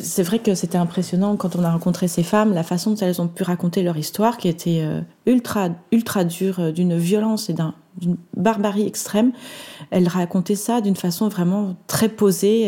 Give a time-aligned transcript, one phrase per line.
[0.00, 3.20] c'est vrai que c'était impressionnant quand on a rencontré ces femmes, la façon dont elles
[3.20, 7.54] ont pu raconter leur histoire, qui était euh, ultra, ultra dure, euh, d'une violence et
[7.54, 9.32] d'une barbarie extrême.
[9.90, 12.64] Elles racontaient ça d'une façon vraiment très posée.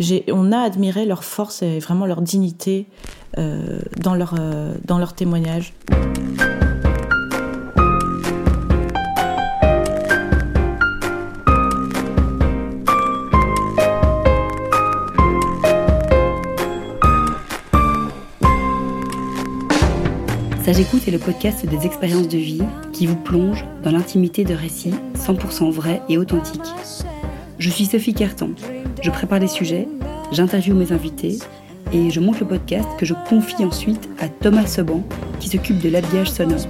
[0.00, 2.86] Euh, on a admiré leur force et vraiment leur dignité
[3.36, 4.34] dans, leur,
[4.86, 5.74] dans leur témoignage.
[20.66, 22.62] Sage Écoute est le podcast des expériences de vie
[22.92, 26.60] qui vous plonge dans l'intimité de récits 100% vrais et authentiques.
[27.60, 28.50] Je suis Sophie Carton.
[29.00, 29.86] Je prépare les sujets,
[30.32, 31.38] j'interviewe mes invités
[31.92, 35.04] et je monte le podcast que je confie ensuite à Thomas Seban
[35.38, 36.66] qui s'occupe de l'habillage sonore.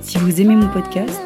[0.00, 1.20] Si vous aimez mon podcast,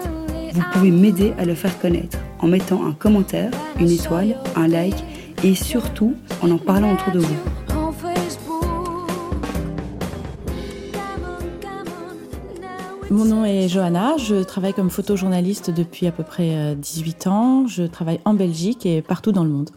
[0.55, 5.05] vous pouvez m'aider à le faire connaître en mettant un commentaire, une étoile, un like
[5.45, 7.64] et surtout en en parlant autour de vous.
[13.15, 17.67] Mon nom est Johanna, je travaille comme photojournaliste depuis à peu près 18 euh, ans.
[17.69, 19.71] Je travaille en Belgique et partout dans le monde.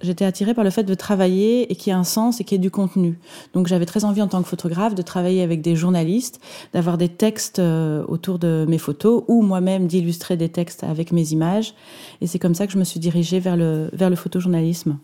[0.00, 2.54] J'étais attirée par le fait de travailler et qu'il y ait un sens et qu'il
[2.54, 3.18] y ait du contenu.
[3.54, 6.40] Donc j'avais très envie en tant que photographe de travailler avec des journalistes,
[6.72, 11.32] d'avoir des textes euh, autour de mes photos ou moi-même d'illustrer des textes avec mes
[11.32, 11.74] images.
[12.20, 14.96] Et c'est comme ça que je me suis dirigée vers le, vers le photojournalisme.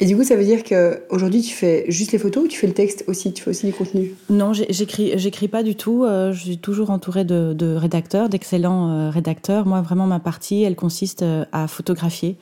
[0.00, 2.68] Et du coup, ça veut dire qu'aujourd'hui, tu fais juste les photos ou tu fais
[2.68, 3.32] le texte aussi?
[3.32, 6.04] Tu fais aussi du contenu Non, j'écris, j'écris pas du tout.
[6.04, 9.66] Euh, je suis toujours entourée de, rédacteurs, d'excellents euh, rédacteurs.
[9.66, 12.36] Moi, vraiment, ma partie, elle consiste euh, à photographier.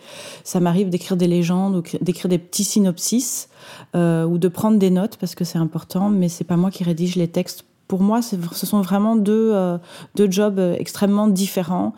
[0.45, 3.49] Ça m'arrive d'écrire des légendes ou d'écrire des petits synopsis
[3.95, 7.17] ou de prendre des notes parce que c'est important, mais c'est pas moi qui rédige
[7.17, 9.79] les textes pour moi, ce sont vraiment deux, euh,
[10.17, 11.93] deux jobs euh, extrêmement différents.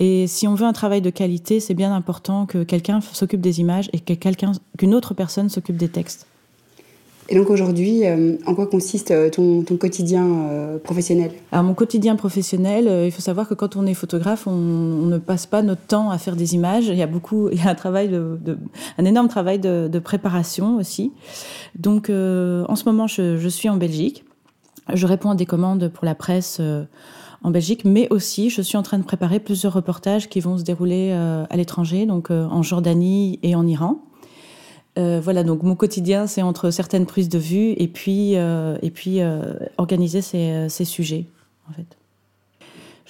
[0.00, 3.60] Et si on veut un travail de qualité, c'est bien important que quelqu'un s'occupe des
[3.60, 6.26] images et que quelqu'un, qu'une autre personne s'occupe des textes.
[7.30, 11.32] Et donc aujourd'hui, euh, en quoi consiste ton, ton quotidien professionnel?
[11.52, 14.52] Alors mon quotidien professionnel, il faut savoir que quand on est photographe, on,
[15.06, 16.86] ne passe pas notre temps à faire des images.
[16.88, 18.58] Il y a beaucoup, il y a un travail de,
[18.98, 21.12] un énorme travail de, de préparation aussi.
[21.78, 24.24] Donc en ce moment, je, je suis en Belgique.
[24.92, 26.84] Je réponds à des commandes pour la presse euh,
[27.42, 30.62] en Belgique, mais aussi je suis en train de préparer plusieurs reportages qui vont se
[30.62, 34.02] dérouler euh, à l'étranger, donc euh, en Jordanie et en Iran.
[34.96, 39.18] voilà, donc mon quotidien, c'est entre certaines prises de vue et puis, et puis
[39.76, 41.26] organiser ces, ces sujets,
[41.68, 41.96] en fait.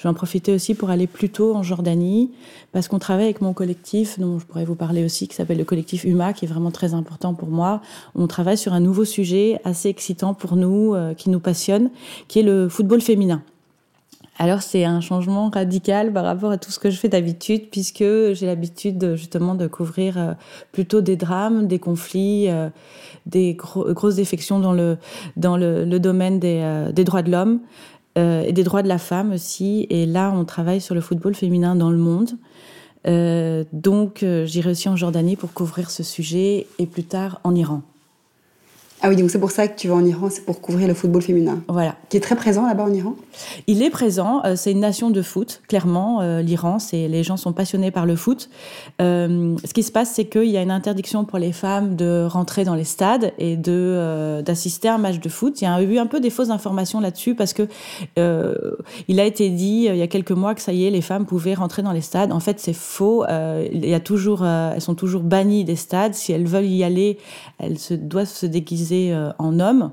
[0.05, 2.31] Je vais en profiter aussi pour aller plus tôt en Jordanie,
[2.73, 5.65] parce qu'on travaille avec mon collectif, dont je pourrais vous parler aussi, qui s'appelle le
[5.65, 7.81] collectif UMA, qui est vraiment très important pour moi.
[8.15, 11.89] On travaille sur un nouveau sujet assez excitant pour nous, euh, qui nous passionne,
[12.29, 13.43] qui est le football féminin.
[14.37, 18.05] Alors c'est un changement radical par rapport à tout ce que je fais d'habitude, puisque
[18.05, 20.33] j'ai l'habitude justement de couvrir euh,
[20.73, 22.69] plutôt des drames, des conflits, euh,
[23.25, 24.99] des grosses défections dans le,
[25.39, 27.61] dans le, domaine des, des droits de l'homme.
[28.17, 29.87] Euh, et des droits de la femme aussi.
[29.91, 32.31] Et là, on travaille sur le football féminin dans le monde.
[33.07, 37.55] Euh, donc, euh, j'irai aussi en Jordanie pour couvrir ce sujet et plus tard en
[37.55, 37.83] Iran.
[39.07, 40.95] Ah oui, donc c'est pour ça que tu vas en Iran, c'est pour couvrir le
[40.95, 41.63] football féminin.
[41.69, 41.95] Voilà.
[42.09, 43.15] Qui est très présent là-bas en Iran?
[43.67, 46.23] Il est présent, euh, c'est une nation de foot, clairement.
[46.23, 48.49] Euh, L'Iran, c'est les gens sont passionnés par le foot.
[49.03, 52.27] Euh, ce qui se passe, c'est qu'il y a une interdiction pour les femmes de
[52.27, 55.61] rentrer dans les stades et de d'assister à un match de foot.
[55.61, 57.69] Il y a eu un peu des fausses informations là-dessus parce que
[58.17, 61.27] il a été dit il y a quelques mois que ça y est, les femmes
[61.27, 62.33] pouvaient rentrer dans les stades.
[62.33, 63.27] En fait, c'est faux.
[63.71, 66.15] il y a toujours, elles sont toujours bannies des stades.
[66.15, 67.19] Si elles veulent y aller,
[67.59, 69.93] elles se, doivent se déguiser euh, en homme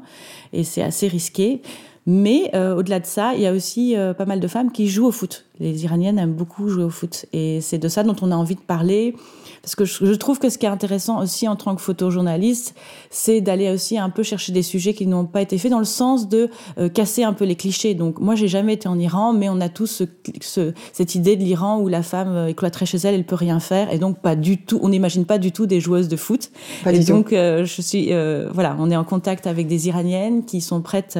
[0.53, 1.62] et c'est assez risqué.
[2.06, 4.88] Mais euh, au-delà de ça, il y a aussi euh, pas mal de femmes qui
[4.88, 5.45] jouent au foot.
[5.61, 7.27] Les Iraniennes aiment beaucoup jouer au foot.
[7.33, 9.16] Et c'est de ça dont on a envie de parler.
[9.61, 12.73] Parce que je, trouve que ce qui est intéressant aussi en tant que photojournaliste,
[13.11, 15.85] c'est d'aller aussi un peu chercher des sujets qui n'ont pas été faits dans le
[15.85, 16.49] sens de
[16.79, 17.94] euh, casser un peu les clichés.
[17.94, 20.03] Donc moi, j'ai jamais été en Iran, mais on a tous
[20.41, 23.35] ce, cette idée de l'Iran où la femme euh, est cloîtrée chez elle, elle peut
[23.35, 24.79] rien faire, et donc pas du tout.
[24.81, 26.49] On n'imagine pas du tout des joueuses de foot.
[26.83, 28.11] Pas et donc euh, je suis,
[28.52, 31.19] voilà, on est en contact avec des Iraniennes qui sont prêtes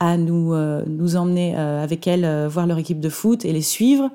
[0.00, 0.54] à nous
[0.86, 4.10] nous emmener avec elles voir leur équipe de foot et les suivre.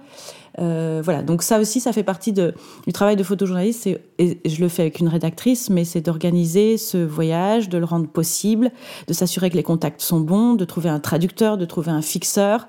[0.59, 2.55] Euh, voilà, donc ça aussi, ça fait partie de,
[2.85, 3.87] du travail de photojournaliste.
[4.17, 8.07] Et je le fais avec une rédactrice, mais c'est d'organiser ce voyage, de le rendre
[8.07, 8.71] possible,
[9.07, 12.67] de s'assurer que les contacts sont bons, de trouver un traducteur, de trouver un fixeur,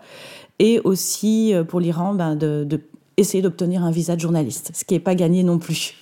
[0.59, 2.81] et aussi euh, pour l'Iran, ben, de, de
[3.17, 5.95] essayer d'obtenir un visa de journaliste, ce qui n'est pas gagné non plus.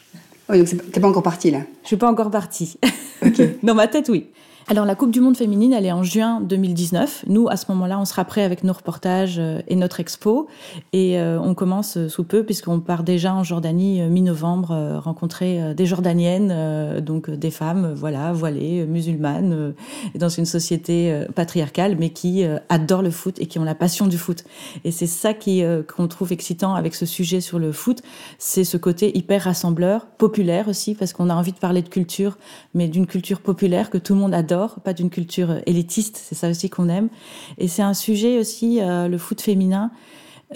[0.48, 1.60] Oui, donc t'es pas encore partie là?
[1.82, 2.78] Je suis pas encore partie.
[3.62, 4.26] Dans ma tête, oui.
[4.68, 7.26] Alors la Coupe du Monde féminine, elle est en juin 2019.
[7.28, 10.48] Nous, à ce moment-là, on sera prêt avec nos reportages euh, et notre expo.
[10.92, 15.86] Et euh, on commence euh, sous peu, puisqu'on part déjà en Jordanie mi-novembre, rencontrer des
[15.86, 19.74] Jordaniennes, donc des femmes, voilà, voilées, musulmanes,
[20.16, 24.18] dans une société patriarcale, mais qui adorent le foot et qui ont la passion du
[24.18, 24.44] foot.
[24.84, 25.62] Et c'est ça qui
[25.94, 28.02] qu'on trouve excitant avec ce sujet sur le foot,
[28.38, 32.38] c'est ce côté hyper rassembleur, populaire aussi, parce qu'on a envie de parler de culture,
[32.74, 36.35] mais d'une culture populaire que tout le monde adore pas d'une culture euh, élitiste, c'est
[36.35, 37.08] ça aussi qu'on aime.
[37.58, 39.91] Et c'est un sujet aussi, euh, le foot féminin.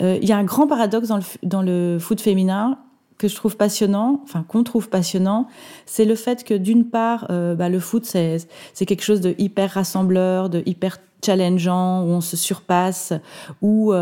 [0.00, 2.78] Euh, il y a un grand paradoxe dans le, dans le foot féminin
[3.18, 5.46] que je trouve passionnant, enfin qu'on trouve passionnant,
[5.84, 10.48] c'est le fait que d'une part, bah, le foot c'est quelque chose de hyper rassembleur,
[10.48, 13.12] de hyper challengeant, où on se surpasse,
[13.60, 13.92] où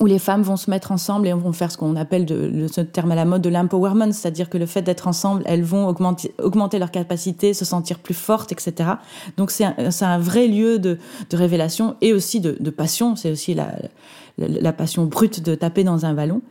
[0.00, 2.80] où les femmes vont se mettre ensemble et vont faire ce qu'on appelle de, ce
[2.80, 6.78] terme à la mode de l'empowerment, c'est-à-dire que le fait d'être ensemble, elles vont augmenter,
[6.78, 8.90] leur capacité, se sentir plus fortes, etc.
[9.36, 10.98] Donc c'est un, vrai lieu de,
[11.32, 13.16] révélation et aussi de, passion.
[13.16, 16.42] C'est aussi la, passion brute de taper dans un ballon.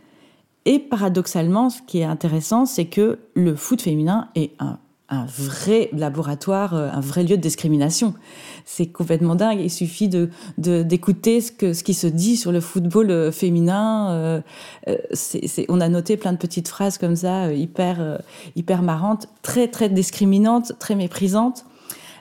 [0.65, 5.89] Et paradoxalement, ce qui est intéressant, c'est que le foot féminin est un un vrai
[5.93, 8.13] laboratoire, euh, un vrai lieu de discrimination.
[8.65, 9.59] C'est complètement dingue.
[9.59, 14.11] Il suffit de d'écouter ce ce qui se dit sur le football euh, féminin.
[14.11, 14.41] Euh,
[15.69, 18.19] on a noté plein de petites phrases comme ça, hyper
[18.55, 21.65] hyper marrantes, très très discriminantes, très méprisantes.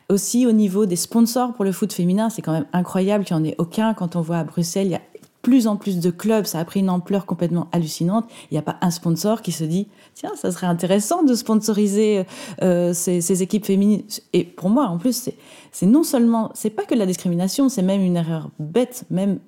[0.09, 3.43] Aussi au niveau des sponsors pour le foot féminin, c'est quand même incroyable qu'il n'y
[3.43, 3.95] en ait aucun.
[3.95, 5.01] Quand on voit à Bruxelles, il y a
[5.43, 8.25] plus en plus de clubs, ça a pris une ampleur complètement hallucinante.
[8.51, 12.25] Il n'y a pas un sponsor qui se dit tiens, ça serait intéressant de sponsoriser
[12.63, 14.05] euh, ces, équipes féminines.
[14.33, 15.29] Et pour moi, en plus,
[15.73, 19.41] c'est non seulement, c'est pas que la discrimination, c'est même une erreur bête, même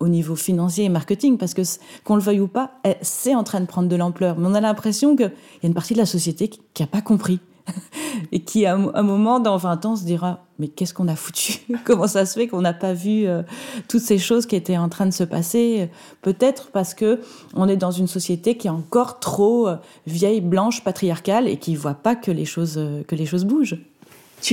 [0.00, 1.62] au niveau financier et marketing, parce que
[2.04, 4.38] qu'on le veuille ou pas, c'est en train de prendre de l'ampleur.
[4.38, 5.32] Mais on a l'impression qu'il
[5.62, 7.40] y a une partie de la société qui n'a pas compris.
[8.32, 11.60] et qui, à un moment, dans 20 ans, se dira Mais qu'est-ce qu'on a foutu?
[11.84, 13.42] Comment ça se fait qu'on n'a pas vu euh,
[13.88, 15.88] toutes ces choses qui étaient en train de se passer?
[16.22, 17.20] Peut-être parce que
[17.54, 19.76] on est dans une société qui est encore trop euh,
[20.06, 23.44] vieille, blanche, patriarcale et qui ne voit pas que les choses, euh, que les choses
[23.44, 23.78] bougent.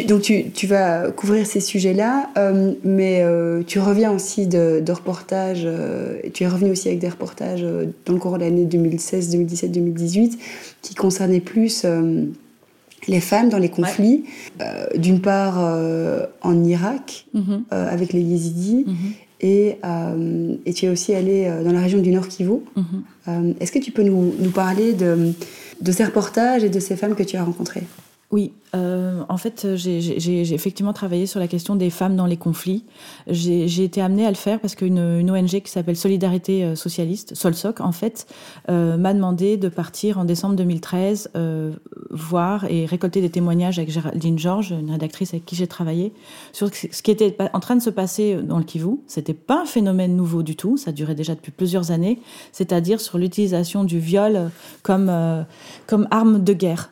[0.08, 2.30] donc tu, tu, vas couvrir ces sujets-là,
[2.84, 3.24] mais
[3.68, 5.68] tu reviens aussi de, reportages,
[6.34, 10.40] tu es revenu aussi avec des reportages dans le cours de l'année 2016, 2017, 2018
[10.82, 11.86] qui concernaient plus
[13.08, 14.24] les femmes dans les conflits,
[14.62, 17.64] euh, d'une part euh, en Irak mhm.
[17.72, 18.96] euh, avec les Yézidis, mhm.
[19.42, 19.78] et,
[20.66, 22.60] et, tu es aussi allé dans la région du Nord Kivu.
[22.76, 23.56] Mhm.
[23.60, 25.34] Est-ce que tu peux nous, nous parler de,
[25.82, 27.84] de, ces reportages et de ces femmes que tu as rencontrées?
[28.36, 32.84] Oui, euh, en fait, j'ai effectivement travaillé sur la question des femmes dans les conflits.
[33.28, 37.34] J'ai été amenée à le faire parce qu'une une ONG qui s'appelle Solidarité euh, Socialiste,
[37.34, 38.28] Solsoc, en fait,
[38.68, 41.72] euh, m'a demandé de partir en décembre 2013 euh,
[42.10, 46.12] voir et récolter des témoignages avec Géraldine Georges, une rédactrice avec qui j'ai travaillé,
[46.52, 48.98] sur ce qui était en train de se passer dans le Kivu.
[49.08, 52.20] C'était pas un phénomène nouveau du tout, ça durait déjà depuis plusieurs années,
[52.52, 54.52] c'est-à-dire sur l'utilisation du viol
[54.84, 55.08] comme
[56.12, 56.90] arme de guerre.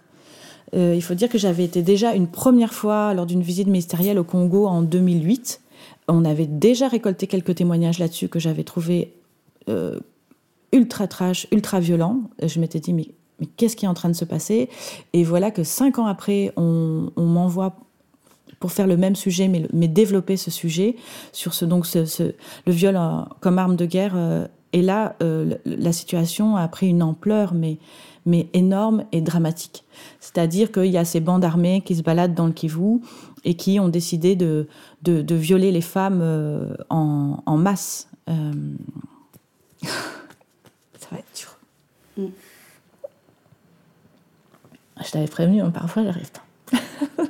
[0.75, 4.17] Euh, il faut dire que j'avais été déjà une première fois lors d'une visite ministérielle
[4.17, 5.61] au Congo en 2008.
[6.07, 9.13] On avait déjà récolté quelques témoignages là-dessus que j'avais trouvé
[9.69, 9.99] euh,
[10.71, 12.21] ultra trash, ultra violent.
[12.41, 13.07] Je m'étais dit, mais,
[13.57, 14.69] qu'est-ce qui est en train de se passer?
[15.13, 17.75] Et voilà que cinq ans après, on, m'envoie
[18.59, 20.95] pour faire le même sujet, mais, développer ce sujet
[21.31, 22.33] sur ce, donc le
[22.67, 22.99] viol
[23.41, 24.13] comme arme de guerre.
[24.15, 25.15] Euh, et là,
[25.65, 27.77] la situation a pris une ampleur, mais
[28.25, 29.83] mais énorme et dramatique.
[30.19, 33.01] C'est-à-dire qu'il y a ces bandes armées qui se baladent dans le Kivu
[33.43, 34.67] et qui ont décidé de,
[35.01, 38.07] de, violer les femmes euh, en, en, masse.
[38.29, 38.53] Euh,
[39.83, 41.57] ça va être dur.
[42.17, 42.27] Mm.
[45.03, 46.43] Je t'avais prévenu, hein, parfois j'arrive pas.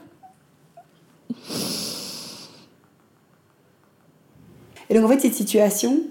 [4.89, 6.01] et donc en fait, cette situation,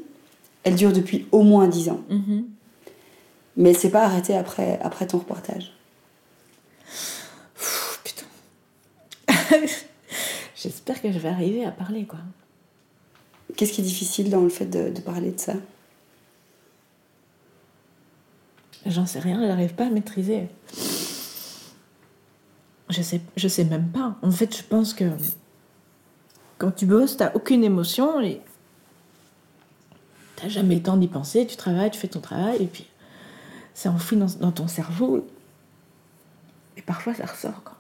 [0.65, 2.01] elle dure depuis au moins dix ans.
[2.11, 2.45] Mm-hmm.
[3.57, 5.73] Mais s'est pas arrêtée après, après ton reportage.
[8.05, 8.27] putain.
[10.57, 12.21] J'espère que je vais arriver à parler, quoi.
[13.57, 15.55] Qu'est-ce qui est difficile dans le fait de, de parler de ça?
[18.87, 20.49] J'en sais rien, j'arrive pas à maîtriser.
[22.89, 24.17] Je sais, je sais même pas.
[24.23, 25.05] En fait, je pense que
[26.59, 28.41] quand tu bosses, t'as aucune émotion et
[30.37, 31.47] t'as jamais le temps d'y penser.
[31.47, 32.87] Tu travailles, tu fais ton travail et puis
[33.75, 35.27] c'est enfoui dans, ton cerveau.
[36.77, 37.63] Et parfois, ça ressort.
[37.65, 37.77] Quoi.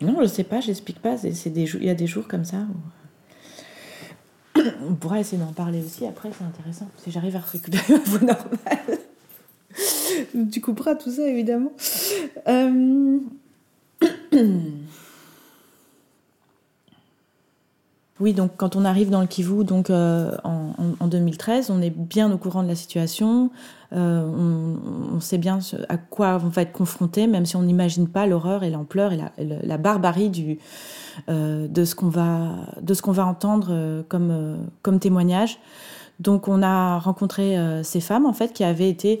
[0.00, 1.16] Non, je sais pas, j'explique pas.
[1.24, 2.66] Il y a des jours comme ça
[4.88, 6.06] on pourra essayer d'en parler aussi.
[6.06, 6.88] Après, c'est intéressant.
[6.96, 8.98] Si j'arrive à récupérer ma voix normale.
[10.52, 11.72] tu couperas tout ça, évidemment.
[12.48, 13.18] Euh...
[18.20, 22.30] Oui, donc quand on arrive dans le Kivu, donc en, en, 2013, on est bien
[22.32, 23.50] au courant de la situation.
[23.92, 24.76] On,
[25.14, 28.64] on, sait bien à quoi on va être confronté, même si on n'imagine pas l'horreur
[28.64, 29.18] et l'ampleur et
[29.62, 30.58] la, barbarie du,
[31.28, 35.60] de ce qu'on va entendre comme témoignage.
[36.20, 39.20] Donc on a rencontré euh, ces femmes en fait qui avaient été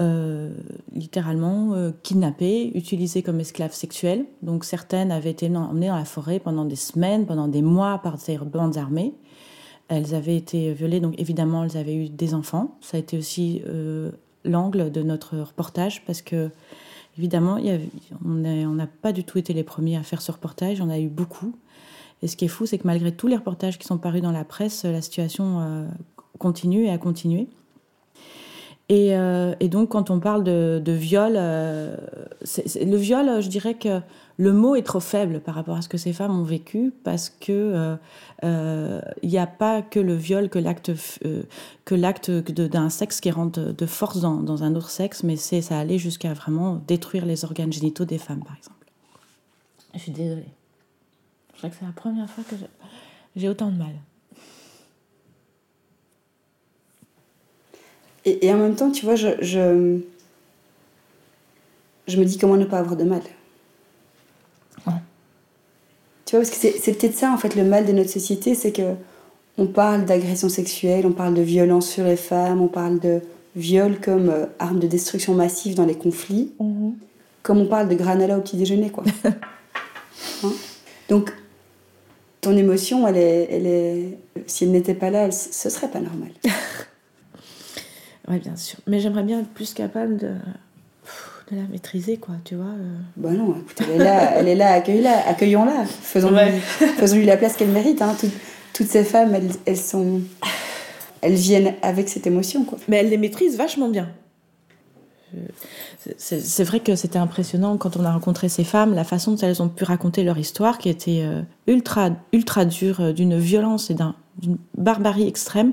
[0.00, 0.50] euh,
[0.94, 4.24] littéralement euh, kidnappées, utilisées comme esclaves sexuelles.
[4.42, 8.18] Donc certaines avaient été emmenées dans la forêt pendant des semaines, pendant des mois par
[8.18, 9.14] ces bandes armées.
[9.88, 12.76] Elles avaient été violées, donc évidemment elles avaient eu des enfants.
[12.80, 13.62] Ça a été aussi
[14.44, 16.50] l'angle de notre reportage parce que
[17.16, 17.58] évidemment
[18.22, 20.82] on n'a pas du tout été les premiers à faire ce reportage.
[20.82, 21.54] On a eu beaucoup.
[22.20, 24.32] Et ce qui est fou, c'est que malgré tous les reportages qui sont parus dans
[24.32, 25.88] la presse, la situation
[26.38, 27.48] continue et à continuer.
[28.90, 31.94] Et, euh, et, donc, quand on parle de, viol, euh,
[32.40, 34.00] le viol, je dirais que
[34.38, 37.28] le mot est trop faible par rapport à ce que ces femmes ont vécu, parce
[37.28, 37.98] que
[38.44, 40.92] euh, il n'y a pas que le viol, que l'acte,
[41.84, 45.60] que l'acte d'un sexe qui rentre de force dans, dans un autre sexe, mais c'est
[45.60, 48.86] ça allait jusqu'à vraiment détruire les organes génitaux des femmes, par exemple.
[49.92, 50.48] Je suis désolée.
[51.52, 52.54] Je crois que c'est la première fois que
[53.36, 53.92] j'ai autant de mal.
[58.42, 59.98] Et, en même temps, tu vois, je, je,
[62.06, 63.22] je, me dis comment ne pas avoir de mal.
[66.24, 68.72] Tu vois, parce que c'est peut-être ça, en fait, le mal de notre société, c'est
[68.72, 68.94] que
[69.56, 73.20] on parle d'agression sexuelle, on parle de violence sur les femmes, on parle de
[73.56, 76.94] viol comme euh, arme de destruction massive dans les conflits, mhm.
[77.42, 79.04] comme on parle de granola au petit déjeuner, quoi.
[80.44, 80.52] Hein?
[81.08, 81.32] Donc,
[82.40, 86.00] ton émotion, elle est, elle est, si elle n'était pas là, elle, ce serait pas
[86.00, 86.30] normal.
[88.28, 88.78] Oui, bien sûr.
[88.86, 90.28] Mais j'aimerais bien être plus capable de,
[91.50, 92.66] de la maîtriser, quoi, tu vois.
[92.66, 92.96] Euh.
[93.16, 95.28] Bah non, écoute, elle est là, elle est là accueillons-la.
[95.28, 95.86] Accueillons -la.
[95.86, 96.60] Faisons-lui
[96.98, 98.02] faisons -lui la place qu'elle mérite.
[98.02, 98.14] Hein.
[98.72, 100.20] toutes ces femmes, elles, elles, sont...
[101.20, 102.78] Elles viennent avec cette émotion, quoi.
[102.88, 104.08] Mais elles les maîtrisent vachement bien.
[106.16, 109.62] C'est vrai que c'était impressionnant quand on a rencontré ces femmes, la façon dont elles
[109.62, 113.94] ont pu raconter leur histoire, qui était euh, ultra, ultra dure, euh, d'une violence et
[113.94, 115.72] d'une barbarie extrême.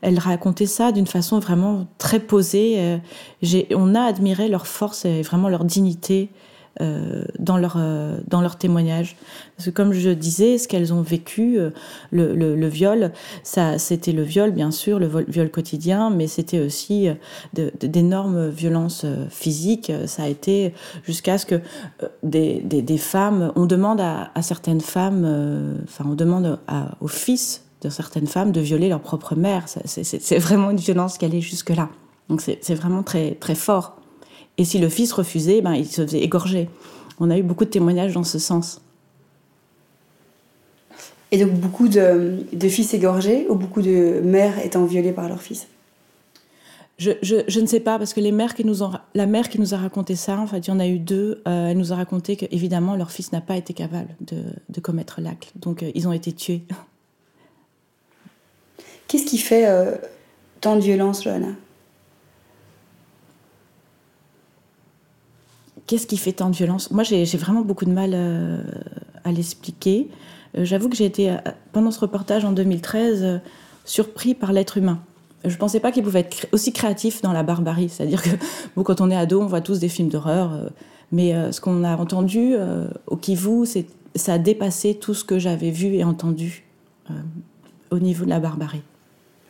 [0.00, 2.76] Elles racontaient ça d'une façon vraiment très posée.
[2.78, 6.30] Euh, on a admiré leur force et vraiment leur dignité
[7.38, 9.16] dans leur euh, dans leur témoignage.
[9.56, 11.70] Parce que comme je disais, ce qu'elles ont vécu, euh,
[12.10, 17.08] le, le, viol, ça c'était le viol bien sûr, le viol quotidien, mais c'était aussi
[17.54, 19.92] d'énormes violences physiques.
[20.06, 21.60] Ça a été jusqu'à ce que
[22.22, 27.64] des, des, femmes, on demande à, à certaines femmes, enfin on demande à, aux fils
[27.82, 29.64] de certaines femmes de violer leur propre mère.
[29.68, 31.88] C'est vraiment une violence qui allait jusque là.
[32.28, 33.97] Donc c'est vraiment très très fort.
[34.58, 36.68] Et si le fils refusait, ben, il se faisait égorger.
[37.20, 38.80] On a eu beaucoup de témoignages dans ce sens.
[41.30, 45.68] Et donc beaucoup de, fils égorgés ou beaucoup de mères étant violées par leur fils?
[46.98, 49.60] Je, je, ne sais pas, parce que les mères qui nous ont, la mère qui
[49.60, 51.92] nous a raconté ça, en fait, il y en a eu deux, euh, elle nous
[51.92, 55.52] a raconté qu'évidemment, leur fils n'a pas été capable de, de commettre l'acte.
[55.54, 56.62] Donc, euh, ils ont été tués.
[59.06, 59.94] Qu'est-ce qui fait euh,
[60.60, 61.54] tant de violence, Johanna?
[65.88, 66.90] Qu'est-ce qui fait tant de violence?
[66.90, 68.62] Moi, j'ai vraiment beaucoup de mal euh,
[69.24, 70.10] à l'expliquer.
[70.54, 71.36] Euh, j'avoue que j'ai été, euh,
[71.72, 73.40] pendant ce reportage en 2013,
[73.86, 75.00] surpris par l'être humain.
[75.46, 77.88] Je ne pensais pas qu'il pouvait être aussi créatif dans la barbarie.
[77.88, 78.28] C'est-à-dire que
[78.76, 80.70] bon, quand on est ado, on voit tous des films d'horreur.
[81.10, 82.54] mais ce qu'on a entendu
[83.06, 83.64] au Kivu,
[84.14, 86.64] ça a dépassé tout ce que j'avais vu et entendu
[87.90, 88.82] au niveau de la barbarie.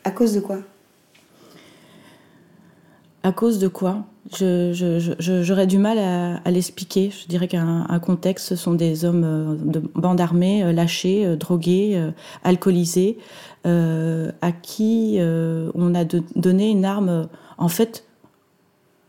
[0.04, 0.58] À cause de quoi?
[3.22, 7.10] À cause de quoi J'aurais du mal à, l'expliquer.
[7.10, 11.36] Je dirais qu'un contexte, ce sont des hommes euh, de bande armée, euh, lâchés, euh,
[11.36, 12.00] drogués,
[12.44, 13.18] alcoolisés,
[13.64, 16.04] à qui on a
[16.36, 18.04] donné une arme, en fait,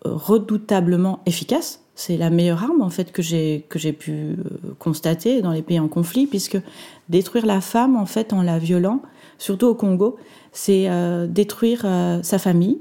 [0.03, 1.81] redoutablement efficace.
[1.95, 4.35] C'est la meilleure arme, en fait, que j'ai pu
[4.79, 6.57] constater dans les pays en conflit, puisque
[7.07, 9.01] détruire la femme, en fait, en la violant,
[9.37, 10.17] surtout au Congo,
[10.51, 10.89] c'est
[11.29, 11.85] détruire
[12.21, 12.79] sa famille,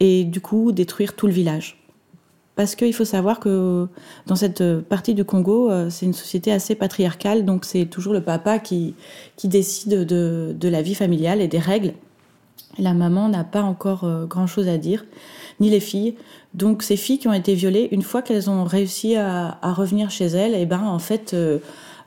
[0.00, 1.78] et du coup détruire tout le village.
[2.56, 3.86] Parce qu'il faut savoir que
[4.26, 8.22] dans cette partie du Congo, euh, c'est une société assez patriarcale, donc c'est toujours le
[8.22, 8.94] papa qui,
[9.36, 11.92] qui décide de, de, la vie familiale et des règles.
[12.78, 15.04] La maman n'a pas encore euh, grand-chose à dire,
[15.60, 16.14] ni les filles.
[16.54, 20.10] Donc ces filles qui ont été violées, une fois qu'elles ont réussi à, à, revenir
[20.10, 21.58] chez elles, et eh ben en fait, euh,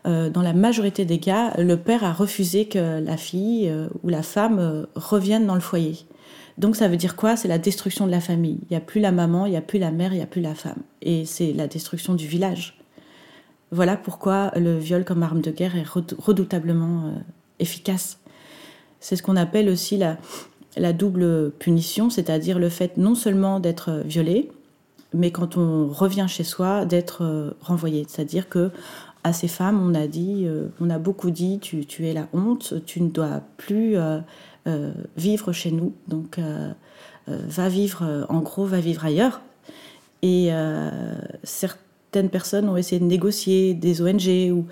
[0.04, 3.72] dans la majorité des cas, le père a refusé que la fille
[4.04, 5.98] ou la femme revienne dans le foyer.
[6.60, 7.38] Donc ça veut dire quoi?
[7.38, 8.60] C'est la destruction de la famille.
[8.64, 10.28] Il n'y a plus la maman, il n'y a plus la mère, il n'y a
[10.28, 10.82] plus la femme.
[11.02, 12.78] Et c'est la destruction du village.
[13.72, 17.12] Voilà pourquoi le viol comme arme de guerre est redoutablement euh,
[17.60, 18.20] efficace.
[19.00, 20.18] C'est ce qu'on appelle aussi la,
[20.92, 24.52] double punition, c'est-à-dire le fait non seulement d'être violé,
[25.14, 28.06] mais quand on revient chez soi, d'être renvoyé.
[28.10, 28.72] C'est-à-dire que
[29.24, 30.48] à ces femmes, on a dit,
[30.82, 33.96] on a beaucoup dit, tu, es la honte, tu ne dois plus
[35.18, 36.40] vivre chez nous, donc
[37.28, 39.42] va vivre, en gros, va vivre ailleurs.
[40.22, 40.52] Et
[41.44, 44.66] certaines personnes ont essayé de négocier, des ONG ou,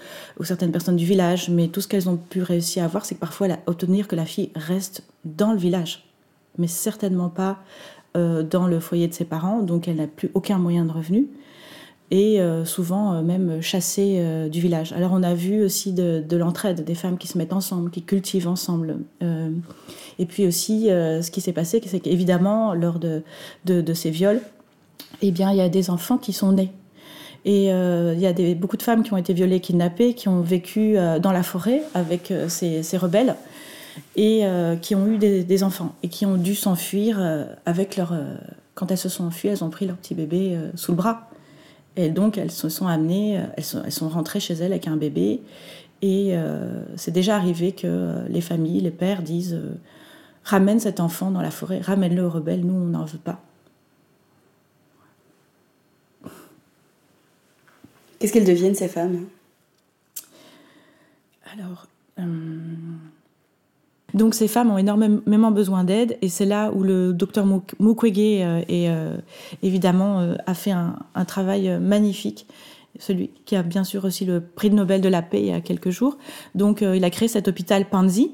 [0.43, 3.19] certaines personnes du village, mais tout ce qu'elles ont pu réussir à avoir, c'est que
[3.19, 6.05] parfois obtenir que la fille reste dans le village,
[6.57, 7.59] mais certainement pas
[8.15, 11.27] euh, dans le foyer de ses parents, donc elle n'a plus aucun moyen de revenu,
[12.09, 14.93] et euh, souvent euh, même chassée du village.
[14.93, 18.47] Alors on a vu aussi de, l'entraide, des femmes qui se mettent ensemble, qui cultivent
[18.47, 18.97] ensemble.
[20.19, 23.23] et puis aussi, ce qui s'est passé, c'est qu'évidemment, lors de,
[23.65, 24.41] de, ces viols,
[25.21, 26.71] eh bien, il y a des enfants qui sont nés
[27.47, 30.27] et euh, il y a des, beaucoup de femmes qui ont été violées, kidnappées, qui
[30.27, 33.35] ont vécu euh, dans la forêt avec euh, ces, rebelles
[34.15, 34.43] et
[34.83, 37.19] qui ont eu des, enfants et qui ont dû s'enfuir
[37.65, 38.13] avec leur.
[38.75, 41.31] quand elles se sont enfuies, elles ont pris leur petit bébé sous le bras.
[41.97, 44.95] Et donc elles se sont amenées, elles sont, elles sont rentrées chez elles avec un
[44.95, 45.41] bébé.
[46.01, 46.35] Et
[46.95, 49.59] c'est déjà arrivé que les familles, les pères disent
[50.43, 53.41] ramène cet enfant dans la forêt, ramène-le aux rebelles, nous on n'en veut pas.
[58.19, 59.25] Qu'est-ce qu'elles deviennent, ces femmes?
[61.53, 61.87] Alors.
[62.19, 62.23] Euh,
[64.17, 66.17] donc ces femmes ont énormément besoin d'aide.
[66.21, 69.17] Et c'est là où le docteur Mukwege euh, euh,
[69.63, 72.47] évidemment a fait un, un, travail magnifique,
[72.99, 75.53] celui qui a bien sûr aussi le prix de Nobel de la paix il y
[75.53, 76.17] a quelques jours.
[76.55, 78.31] Donc il a créé cet hôpital Panzi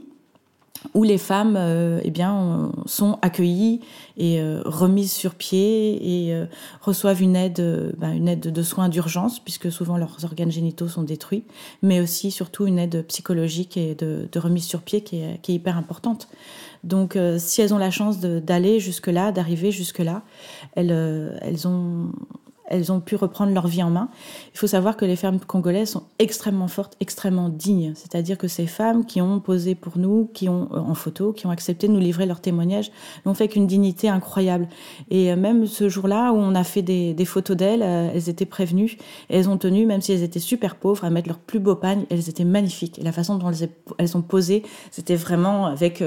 [0.93, 3.81] où les femmes euh, eh bien, sont accueillies
[4.17, 6.45] et euh, remises sur pied et euh,
[6.81, 11.03] reçoivent une aide, bah, une aide de soins d'urgence, puisque souvent leurs organes génitaux sont
[11.03, 11.43] détruits,
[11.81, 15.55] mais aussi surtout une aide psychologique et de, remise sur pied qui est, qui est
[15.55, 16.27] hyper importante.
[16.83, 20.21] Donc si elles ont la chance d'aller jusque-là, d'arriver jusque-là,
[20.75, 20.91] elles,
[21.41, 22.11] elles ont
[22.73, 24.09] elles ont pu reprendre leur vie en main.
[24.53, 27.93] Il faut savoir que les femmes congolaises sont extrêmement fortes, extrêmement dignes.
[27.95, 31.45] C'est-à-dire que ces femmes qui ont posé pour nous, qui ont euh, en photo, qui
[31.45, 32.91] ont accepté de nous livrer leur témoignage,
[33.25, 34.67] n'ont fait qu'une dignité incroyable.
[35.11, 38.45] Et euh, même ce jour-là où on a fait des, photos d'elles, euh, elles étaient
[38.45, 38.97] prévenues
[39.29, 41.75] et elles ont tenu, même si elles étaient super pauvres, à mettre leur plus beau
[41.75, 42.05] pagne.
[42.09, 42.97] Elles étaient magnifiques.
[42.97, 43.51] Et la façon dont
[43.97, 46.03] elles, ont posé, c'était vraiment avec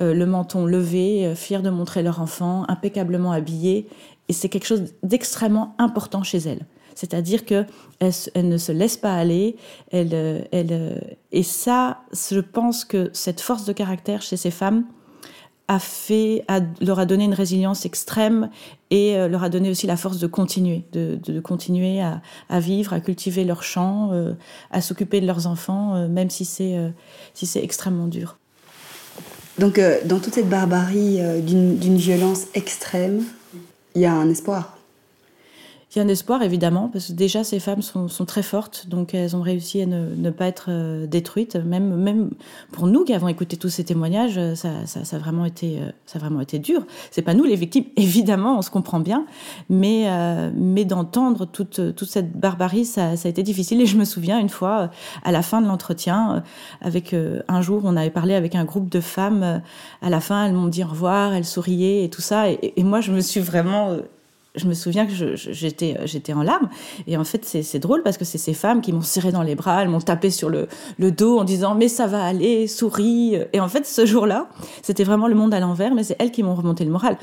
[0.00, 3.86] le menton levé, fières de montrer leur enfant, impeccablement habillées
[4.28, 6.66] et c'est quelque chose d'extrêmement important chez elle.
[6.98, 7.66] C'est-à-dire qu'elle
[8.00, 9.54] elle ne se laisse pas aller.
[9.94, 10.98] Euh, euh,
[11.30, 14.84] et ça, je pense que cette force de caractère chez ces femmes
[15.68, 16.44] a fait,
[16.80, 18.50] leur a donné une résilience extrême
[18.90, 22.20] et euh, leur a donné aussi la force de continuer, de, continuer à,
[22.58, 24.10] vivre, à cultiver leur champ,
[24.72, 26.76] à s'occuper de leurs enfants, même si c'est
[27.32, 28.38] si c'est extrêmement dur.
[29.58, 33.22] Donc, dans toute cette barbarie d'une violence extrême,
[33.94, 34.77] il y a un espoir.
[35.90, 39.14] Il y a un espoir, évidemment, parce que déjà, ces femmes sont, très fortes, donc
[39.14, 41.56] elles ont réussi à ne, pas être euh, détruites.
[41.56, 42.30] Même, même
[42.72, 46.18] pour nous qui avons écouté tous ces témoignages, euh, ça, a, vraiment été, euh, ça
[46.18, 46.82] a vraiment été dur.
[47.10, 49.24] C'est pas nous les victimes, évidemment, on se comprend bien,
[49.70, 50.08] mais,
[50.54, 53.80] mais d'entendre toute, toute cette barbarie, ça, a été difficile.
[53.80, 54.90] Et je me souviens une fois,
[55.24, 56.42] à la fin de l'entretien,
[56.82, 59.62] avec un jour, on avait parlé avec un groupe de femmes.
[60.02, 62.50] À la fin, elles m'ont dit au revoir, elles souriaient et tout ça.
[62.50, 63.96] Et, et moi, je me suis vraiment
[64.58, 66.68] je me souviens que j'étais j'étais en larmes.
[67.06, 69.54] Et en fait, c'est drôle parce que c'est ces femmes qui m'ont serré dans les
[69.54, 70.68] bras, elles m'ont tapé sur le,
[70.98, 73.36] dos en disant mais ça va aller, souris.
[73.52, 74.48] Et en fait, ce jour-là,
[74.82, 77.16] c'était vraiment le monde à l'envers, mais c'est elles qui m'ont remonté le moral.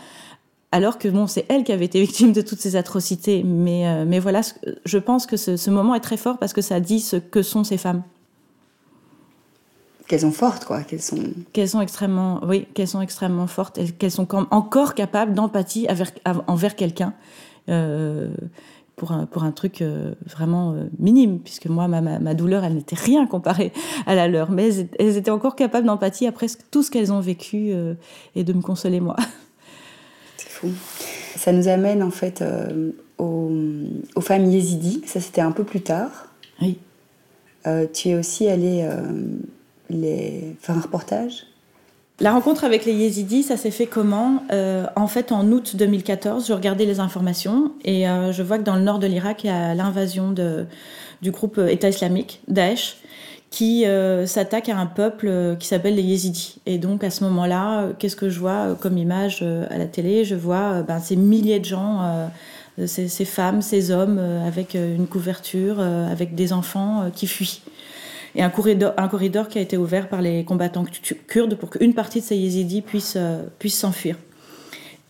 [0.71, 3.43] Alors que bon, c'est elles qui avaient été victimes de toutes ces atrocités.
[3.43, 4.41] Mais, euh, mais voilà,
[4.83, 7.63] je pense que ce moment est très fort parce que ça dit ce que sont
[7.63, 8.03] ces femmes
[10.07, 10.81] qu'elles sont fortes, quoi.
[10.81, 11.19] Qu'elles sont.
[11.53, 15.87] Qu'elles sont extrêmement, oui, qu'elles sont extrêmement fortes, qu'elles sont encore capables d'empathie
[16.47, 17.13] envers quelqu'un.
[17.69, 18.29] Euh,
[18.95, 22.75] pour un, pour un truc euh, vraiment euh, minime, puisque moi, ma, ma, douleur, elle
[22.75, 23.73] n'était rien comparée
[24.05, 24.51] à la leur.
[24.51, 27.73] Mais elles, étaient encore capables d'empathie après tout ce qu'elles ont vécu
[28.35, 29.17] et de me consoler moi.
[30.37, 30.69] C'est fou.
[31.35, 32.41] Ça nous amène en fait
[33.17, 33.51] aux,
[34.15, 35.01] aux, femmes yézidis.
[35.05, 36.27] Ça, c'était un peu plus tard.
[36.61, 36.77] Oui.
[37.93, 38.89] tu es aussi allée
[39.89, 41.45] faire un reportage.
[42.21, 46.47] La rencontre avec les Yézidis, ça s'est fait comment euh, En fait, en août 2014,
[46.47, 49.47] je regardais les informations et euh, je vois que dans le nord de l'Irak, il
[49.47, 50.33] y a l'invasion
[51.21, 52.95] du groupe État islamique, Daesh,
[53.49, 56.61] qui euh, s'attaque à un peuple qui s'appelle les Yézidis.
[56.65, 60.23] Et donc, à ce moment-là, qu'est-ce que je vois comme image à la télé?
[60.23, 62.29] Je vois ben, ces milliers de gens,
[62.85, 67.61] ces, femmes, ces hommes avec une couverture, avec des enfants qui fuient
[68.35, 70.83] et un corridor, qui a été ouvert par les combattants
[71.27, 73.17] kurdes pour qu'une partie de ces yézidis puisse,
[73.59, 74.17] puisse s'enfuir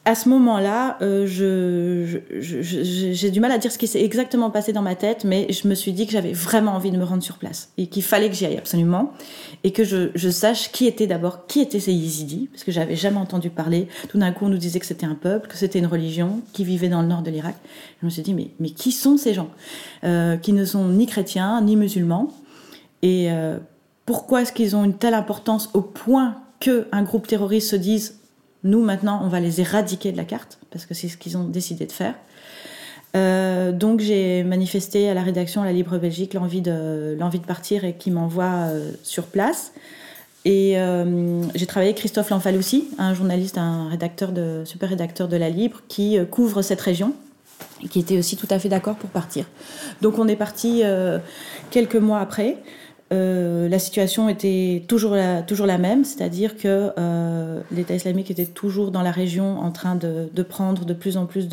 [0.08, 4.84] à ce moment-là, euh, j'ai du mal à dire ce qui s'est exactement passé dans
[4.84, 7.40] ma tête, mais je me suis dit que j'avais vraiment envie de me rendre sur
[7.40, 9.14] place et qu'il fallait que j'y aille absolument
[9.64, 12.96] et que je, je sache qui était d'abord, qui étaient ces Yézidis, parce que j'avais
[12.96, 13.88] jamais entendu parler.
[14.10, 16.64] Tout d'un coup, on nous disait que c'était un peuple, que c'était une religion qui
[16.64, 17.56] vivait dans le nord de l'Irak.
[18.02, 19.50] Je me suis dit, mais, mais qui sont ces gens?
[20.04, 22.32] Euh, qui ne sont ni chrétiens ni musulmans
[23.06, 23.60] Et euh,
[24.08, 28.20] pourquoi est-ce qu'ils ont une telle importance au point qu'un groupe terroriste se dise
[28.64, 31.44] nous, maintenant, on va les éradiquer de la carte, parce que c'est ce qu'ils ont
[31.44, 32.16] décidé de faire.
[33.16, 37.16] Euh, donc j'ai manifesté à la rédaction à la Libre Belgique l'envie de,
[37.46, 39.72] partir et qui m'envoie euh, sur place.
[40.46, 40.78] Et
[41.56, 45.82] j'ai travaillé avec Christophe Lanfaloussi, un journaliste, un rédacteur de, super rédacteur de la Libre,
[45.88, 47.14] qui couvre cette région
[47.84, 49.46] et qui était aussi tout à fait d'accord pour partir.
[50.04, 50.84] Donc on est parti
[51.72, 52.58] quelques mois après.
[53.14, 59.04] Euh, la situation était toujours la, même, c'est-à-dire que euh, l'État islamique était toujours dans
[59.04, 61.48] la région en train de, prendre de plus en plus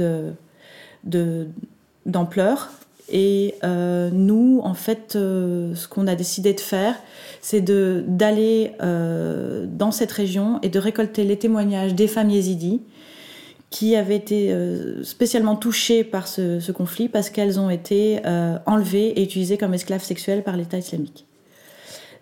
[2.07, 2.71] d'ampleur.
[3.11, 6.95] Et euh, nous, en fait, ce qu'on a décidé de faire,
[7.43, 12.81] c'est d'aller dans cette région et de récolter les témoignages des femmes yézidis
[13.69, 14.55] qui avaient été
[15.03, 18.23] spécialement touchées par ce conflit parce qu'elles ont été
[18.65, 21.27] enlevées et utilisées comme esclaves sexuelles par l'État islamique.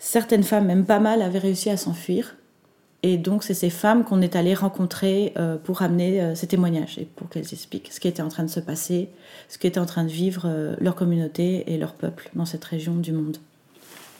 [0.03, 2.35] Certaines femmes, même pas mal, avaient réussi à s'enfuir.
[3.03, 6.99] Et donc, c'est ces femmes qu'on est allé rencontrer euh, pour amener euh, ces témoignages
[6.99, 9.09] et pour qu'elles expliquent ce qui était en train de se passer,
[9.49, 12.65] ce qui était en train de vivre euh, leur communauté et leur peuple dans cette
[12.65, 13.37] région du monde.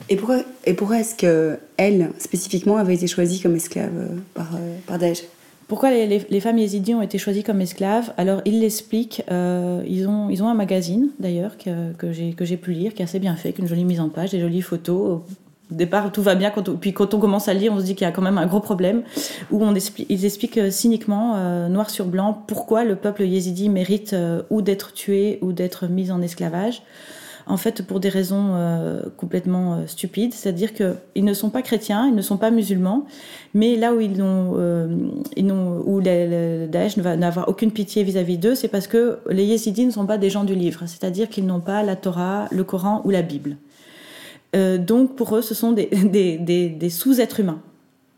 [0.09, 4.49] Et pourquoi, et pourquoi est-ce qu'elles, spécifiquement, avaient été choisies comme esclaves par,
[4.85, 5.23] par Daesh?
[5.67, 8.11] Pourquoi les, femmes yézidis ont été choisies comme esclaves?
[8.17, 9.23] Alors, ils l'expliquent.
[9.29, 13.19] ils, ont, ils ont un magazine, d'ailleurs, que, que j'ai pu lire, qui est assez
[13.19, 15.21] bien fait, avec une jolie mise en page, des jolies photos,
[15.71, 16.51] au départ, tout va bien.
[16.79, 18.45] Puis quand on commence à lire, on se dit qu'il y a quand même un
[18.45, 19.03] gros problème.
[19.51, 19.63] Où
[20.09, 24.61] ils expliquent euh, cyniquement, euh, noir sur blanc, pourquoi le peuple yézidi mérite euh, ou
[24.61, 26.83] d'être tué ou d'être mis en esclavage.
[27.47, 28.55] En fait, pour des raisons
[29.17, 33.07] complètement stupides, c'est-à-dire qu'ils ne sont pas chrétiens, ils ne sont pas musulmans,
[33.55, 35.07] mais là où ils le,
[36.67, 40.05] Daesh ne va n'avoir aucune pitié vis-à-vis d'eux, c'est parce que les yézidis ne sont
[40.05, 43.23] pas des gens du livre, c'est-à-dire qu'ils n'ont pas la Torah, le Coran ou la
[43.23, 43.57] Bible.
[44.55, 47.61] Euh, donc pour eux, ce sont des, sous-êtres humains,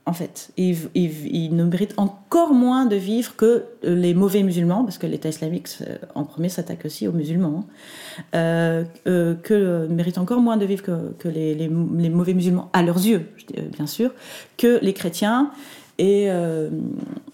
[0.06, 0.52] en fait.
[0.58, 5.70] Ils, ne méritent encore moins de vivre que les mauvais musulmans, parce que l'État islamique,
[5.82, 8.26] euh, en premier, s'attaque aussi aux musulmans, hein.
[8.36, 13.28] euh, euh, que méritent encore moins de vivre que, les, mauvais musulmans, à leurs yeux,
[13.74, 14.12] bien sûr,
[14.58, 15.52] que les chrétiens
[15.98, 16.70] et, euh,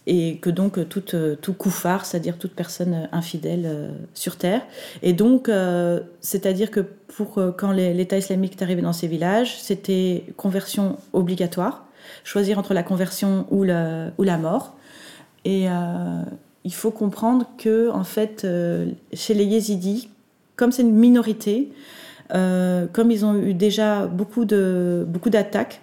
[0.06, 1.04] et que donc tout,
[1.42, 4.62] tout koufar, c'est-à-dire toute personne infidèle euh, sur terre.
[5.02, 10.26] Et donc, euh, c'est-à-dire que pour quand l'État islamique est arrivé dans ces villages, c'était
[10.38, 11.86] conversion obligatoire,
[12.24, 14.76] choisir entre la conversion ou la, ou la mort.
[15.44, 15.66] Et
[16.64, 18.46] il faut comprendre que, en fait,
[19.14, 20.10] chez les yézidis,
[20.56, 21.72] comme c'est une minorité,
[22.30, 25.82] comme ils ont eu déjà beaucoup de beaucoup d'attaques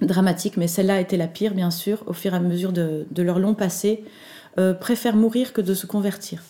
[0.00, 3.38] dramatique, mais celle-là était la pire, bien sûr, au fur et à mesure de, leur
[3.38, 4.04] long passé,
[4.58, 6.42] euh, préfèrent mourir que de se convertir.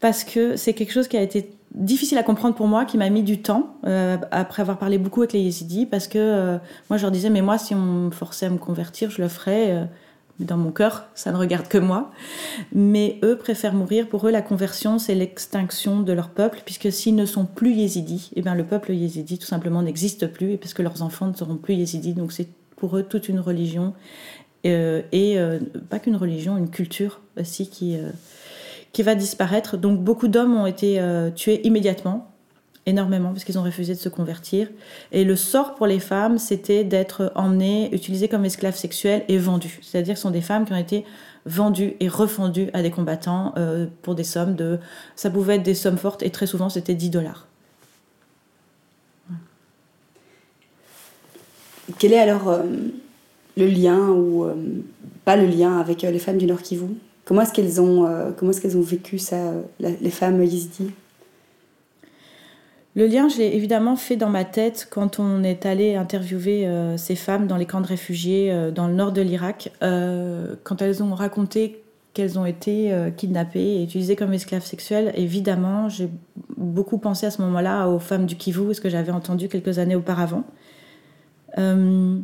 [0.00, 3.10] Parce que c'est quelque chose qui a été difficile à comprendre pour moi, qui m'a
[3.10, 6.98] mis du temps, euh, après avoir parlé beaucoup avec les yézidis, parce que euh, moi
[6.98, 9.88] je leur disais, mais moi si on me forçait à me convertir, je le ferais.
[10.38, 12.12] dans mon cœur, ça ne regarde que moi.
[12.72, 14.08] Mais eux préfèrent mourir.
[14.08, 18.30] Pour eux, la conversion, c'est l'extinction de leur peuple, puisque s'ils ne sont plus yézidis,
[18.36, 21.34] eh bien, le peuple yézidi, tout simplement, n'existe plus, et parce que leurs enfants ne
[21.34, 22.14] seront plus yézidis.
[22.14, 23.92] Donc, c'est pour eux toute une religion
[24.66, 28.10] euh, et euh, pas qu'une religion, une culture aussi qui, euh,
[28.92, 29.76] qui va disparaître.
[29.76, 31.00] Donc beaucoup d'hommes ont été
[31.36, 32.30] tués immédiatement,
[32.86, 34.68] énormément, parce qu'ils ont refusé de se convertir.
[35.12, 39.78] Et le sort pour les femmes, c'était d'être emmenées, utilisées comme esclaves sexuelles et vendues.
[39.82, 41.04] C'est-à-dire que ce sont des femmes qui ont été
[41.44, 43.54] vendues et refendues à des combattants
[44.02, 44.78] pour des sommes de...
[45.16, 47.47] Ça pouvait être des sommes fortes et très souvent c'était 10 dollars.
[51.98, 52.62] Quel est alors euh,
[53.56, 54.54] le lien ou euh,
[55.24, 56.86] pas le lien avec euh, les femmes du Nord Kivu?
[57.24, 58.08] Comment est-ce qu'elles ont,
[58.38, 60.92] comment est-ce ont vécu ça, les femmes yézidis
[62.96, 67.14] le lien, je l'ai évidemment fait dans ma tête quand on est allé interviewer ces
[67.16, 71.82] femmes dans les camps de réfugiés dans le nord de l'Irak, quand elles ont raconté
[72.14, 75.12] qu'elles ont été kidnappées et utilisées comme esclaves sexuelles.
[75.14, 76.08] Évidemment, j'ai
[76.56, 79.96] beaucoup pensé à ce moment-là aux femmes du Kivu, ce que j'avais entendu quelques années
[79.96, 80.44] auparavant.
[81.58, 82.18] Euh,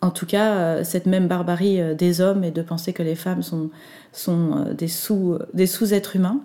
[0.00, 3.14] en tout cas, euh, cette même barbarie euh, des hommes et de penser que les
[3.14, 3.70] femmes sont,
[4.76, 6.40] des sous-êtres sous humains,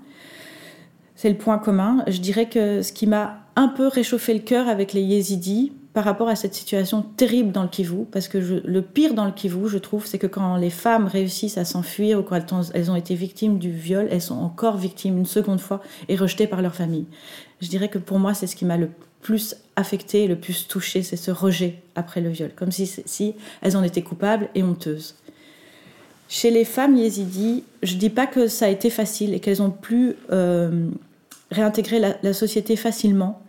[1.15, 2.03] c'est le point commun.
[2.07, 6.05] Je dirais que ce qui m'a un peu réchauffé le cœur avec les yézidis, par
[6.05, 9.67] rapport à cette situation terrible dans le Kivu, parce que le pire dans le Kivu,
[9.67, 12.39] je trouve, c'est que quand les femmes réussissent à s'enfuir ou quand
[12.73, 16.47] elles ont été victimes du viol, elles sont encore victimes une seconde fois et rejetées
[16.47, 17.07] par leur famille.
[17.59, 18.89] Je dirais que pour moi, c'est ce qui m'a le
[19.21, 23.83] plus affecté, le plus touché, c'est ce rejet après le viol, comme si, elles en
[23.83, 25.15] étaient coupables et honteuses.
[26.27, 29.61] Chez les femmes yézidis, je ne dis pas que ça a été facile et qu'elles
[29.61, 30.89] ont pu euh,
[31.51, 33.41] réintégrer la, société facilement,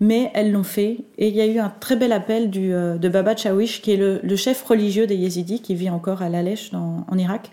[0.00, 0.98] mais elles l'ont fait.
[1.16, 3.96] Et il y a eu un très bel appel euh, de Baba Chawish, qui est
[3.96, 7.50] le, chef religieux des yézidis, qui vit encore à Lalèche en Irak,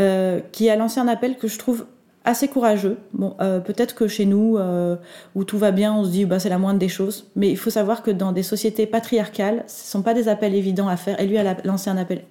[0.00, 1.86] euh, qui a lancé un appel que je trouve
[2.24, 2.98] assez courageux.
[3.12, 4.96] Bon, euh, peut-être que chez nous, euh,
[5.34, 7.30] où tout va bien, on se dit bah c'est la moindre des choses.
[7.36, 10.54] Mais il faut savoir que dans des sociétés patriarcales, ce ne sont pas des appels
[10.54, 11.20] évidents à faire.
[11.20, 12.24] Et lui a lancé un appel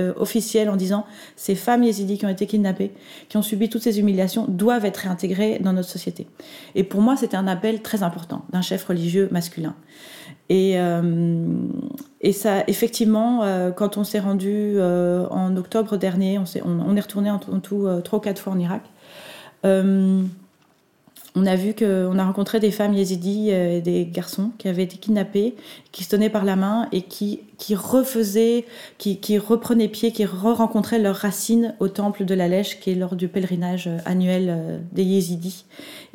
[0.00, 2.90] euh, officiel en disant ces femmes yézidis qui ont été kidnappées,
[3.28, 6.26] qui ont subi toutes ces humiliations, doivent être réintégrées dans notre société.
[6.74, 9.76] Et pour moi, c'était un appel très important d'un chef religieux masculin.
[10.50, 10.78] Et,
[12.22, 13.42] et ça, effectivement,
[13.76, 17.86] quand on s'est rendu en octobre dernier, on, est, on, est retourné en, en tout
[18.02, 18.82] trois ou quatre fois en Irak.
[19.64, 20.22] Euh,
[21.34, 24.82] on a vu qu'on a rencontré des femmes yézidis euh, et des garçons qui avaient
[24.82, 25.54] été kidnappés,
[25.92, 28.64] qui se tenaient par la main et qui, qui refaisaient,
[28.96, 32.94] qui, qui reprenaient pied, qui re-rencontraient leurs racines au temple de la Lèche, qui est
[32.94, 35.64] lors du pèlerinage euh, annuel des yézidis,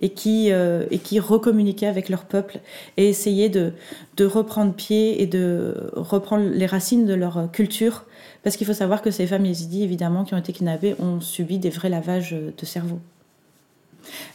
[0.01, 2.59] et qui, et qui recommuniquaient avec leur peuple
[2.97, 3.71] et essayaient de,
[4.17, 8.03] de reprendre pied et de reprendre les racines de leur culture.
[8.41, 11.59] Parce qu'il faut savoir que ces femmes yézidis, évidemment, qui ont été kidnappées, ont subi
[11.59, 12.99] des vrais lavages de cerveau.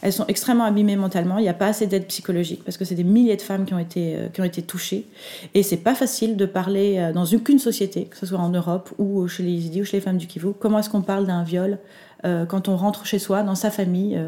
[0.01, 1.37] Elles sont extrêmement abîmées mentalement.
[1.37, 3.73] Il n'y a pas assez d'aide psychologique parce que c'est des milliers de femmes qui
[3.73, 5.07] ont été, euh, qui ont été touchées.
[5.53, 8.89] Et c'est pas facile de parler euh, dans aucune société, que ce soit en Europe
[8.97, 10.49] ou chez les Yézidis ou chez les femmes du Kivu.
[10.59, 11.77] Comment est-ce qu'on parle d'un viol
[12.25, 14.19] euh, quand on rentre chez soi, dans sa famille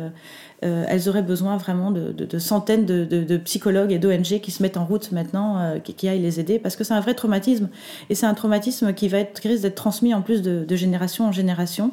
[0.62, 5.12] Elles auraient besoin vraiment de, centaines de, psychologues et d'ONG qui se mettent en route
[5.12, 7.68] maintenant, qui, aillent les aider parce que c'est un vrai traumatisme.
[8.10, 11.26] Et c'est un traumatisme qui, va être, qui risque d'être transmis en plus de, génération
[11.28, 11.92] en génération.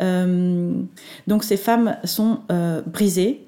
[0.00, 0.82] Euh,
[1.26, 3.40] donc ces femmes sont euh, brisées.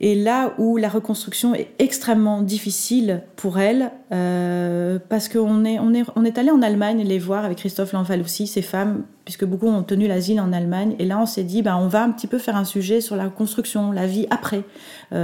[0.00, 5.92] Et là où la reconstruction est extrêmement difficile pour elles, euh, parce qu'on est, on
[5.92, 9.44] est, on est allé en Allemagne les voir avec Christophe Lanval aussi, ces femmes, puisque
[9.44, 10.94] beaucoup ont tenu l'asile en Allemagne.
[11.00, 13.16] Et là, on s'est dit, ben, on va un petit peu faire un sujet sur
[13.16, 14.62] la reconstruction, la vie après.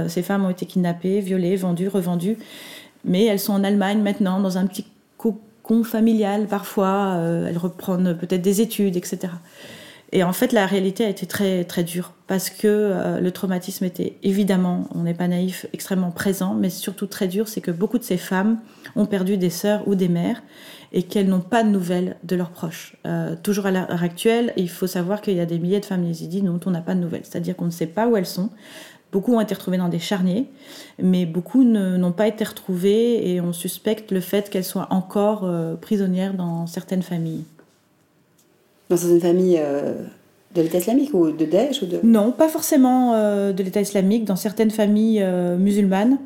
[0.09, 2.37] ces femmes ont été kidnappées, violées, vendues, revendues.
[3.05, 7.17] Mais elles sont en Allemagne maintenant, dans un petit cocon familial parfois.
[7.47, 9.29] elles reprennent peut-être des études, etc.
[10.15, 13.83] Et en fait, la réalité a été très, très dure parce que euh, le traumatisme
[13.83, 17.99] était évidemment, on n'est pas naïf, extrêmement présent, mais surtout très dur, c'est que beaucoup
[17.99, 18.59] de ces femmes
[18.95, 20.41] ont perdu des sœurs ou des mères
[20.93, 22.95] et qu'elles n'ont pas de nouvelles de leurs proches.
[23.05, 26.05] Euh, toujours à l'heure actuelle, il faut savoir qu'il y a des milliers de femmes
[26.05, 28.51] yézidis dont on n'a pas de nouvelles, c'est-à-dire qu'on ne sait pas où elles sont.
[29.11, 30.49] Beaucoup ont été retrouvées dans des charniers,
[30.97, 35.75] mais beaucoup n'ont pas été retrouvées et on suspecte le fait qu'elles soient encore euh,
[35.75, 37.43] prisonnières dans certaines familles.
[38.89, 39.93] Dans certaines familles euh,
[40.53, 41.99] de l'État islamique ou de Daesh ou de...
[42.03, 46.17] Non, pas forcément euh, de l'État islamique, dans certaines familles euh, musulmanes.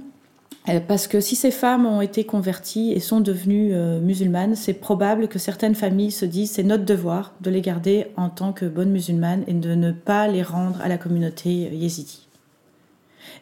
[0.88, 5.39] Parce que si ces femmes ont été converties et sont devenues musulmanes, c'est probable que
[5.39, 9.43] certaines familles se disent c'est notre devoir de les garder en tant que bonnes musulmanes
[9.48, 12.28] et de ne pas les rendre à la communauté yézidi.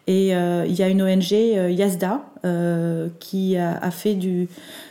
[0.05, 2.21] Et il y a une ONG, Yazda,
[3.19, 4.47] qui a fait du,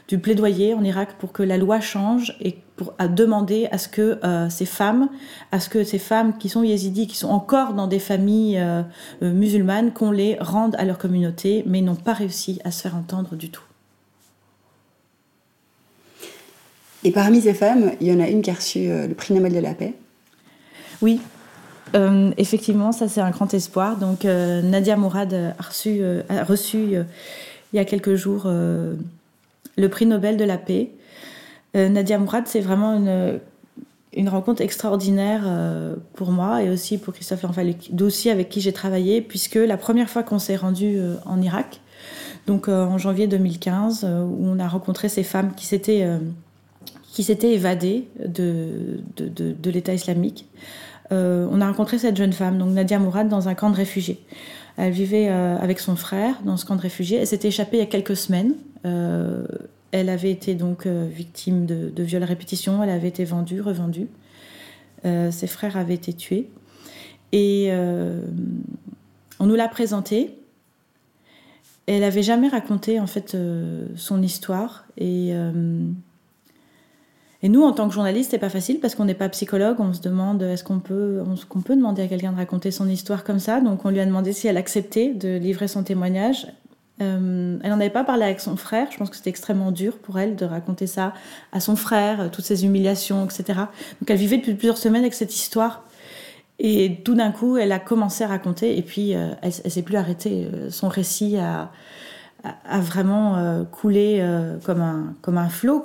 [0.09, 3.89] du plaidoyer en Irak pour que la loi change et pour à demander à ce
[3.89, 5.09] que euh, ces femmes,
[5.51, 8.83] à ce que ces femmes qui sont yézidis, qui sont encore dans des familles euh,
[9.23, 12.95] euh, musulmanes, qu'on les rende à leur communauté, mais n'ont pas réussi à se faire
[12.95, 13.63] entendre du tout.
[17.03, 19.55] Et parmi ces femmes, il y en a une qui a reçu le prix Nobel
[19.55, 19.95] de la paix.
[21.03, 21.21] Oui,
[22.37, 23.97] effectivement, ça c'est un grand espoir.
[23.97, 26.97] Donc Nadia Mourad a reçu, a reçu
[27.73, 28.51] il y a quelques jours
[29.77, 30.91] le prix Nobel de la paix.
[31.77, 32.95] Euh, Nadia Mourad, c'est vraiment
[34.17, 37.45] une, rencontre extraordinaire euh, pour moi et aussi pour Christophe
[37.91, 41.81] Dossier avec qui j'ai travaillé, puisque la première fois qu'on s'est rendu euh, en Irak,
[42.47, 46.09] donc en janvier 2015, où on a rencontré ces femmes qui s'étaient
[47.13, 50.47] qui s'étaient évadées de, de, de, l'État islamique.
[51.11, 54.21] on a rencontré cette jeune femme, donc Nadia Mourad, dans un camp de réfugiés.
[54.77, 57.19] Elle vivait avec son frère dans ce camp de réfugiés.
[57.19, 58.55] Elle s'était échappée il y a quelques semaines.
[59.99, 64.09] Elle avait été donc euh, victime de, de viols répétition, elle avait été vendue, revendue.
[65.07, 66.51] Euh, ses frères avaient été tués.
[67.33, 68.21] Et euh,
[69.39, 70.39] on nous l'a présentée.
[71.87, 73.37] Elle n'avait jamais raconté en fait
[73.97, 74.85] son histoire.
[74.99, 75.33] Et,
[77.45, 79.77] nous, en tant que journaliste, c'est pas facile parce qu'on n'est pas psychologue.
[79.79, 81.23] On se demande est-ce qu'on peut,
[81.65, 83.61] peut demander à quelqu'un de raconter son histoire comme ça?
[83.61, 86.49] Donc on lui a demandé si elle acceptait de livrer son témoignage.
[86.99, 88.89] Elle n'en avait pas parlé avec son frère.
[88.91, 91.13] Je pense que c'était extrêmement dur pour elle de raconter ça
[91.53, 93.45] à son frère, toutes ces humiliations, etc.
[94.01, 95.85] Donc elle vivait depuis plusieurs semaines avec cette histoire.
[96.59, 99.97] Et tout d'un coup, elle a commencé à raconter, et puis elle, ne s'est plus
[99.97, 100.49] arrêtée.
[100.71, 101.71] Son récit a,
[102.81, 104.27] vraiment coulé
[104.65, 105.85] comme un, comme un flot,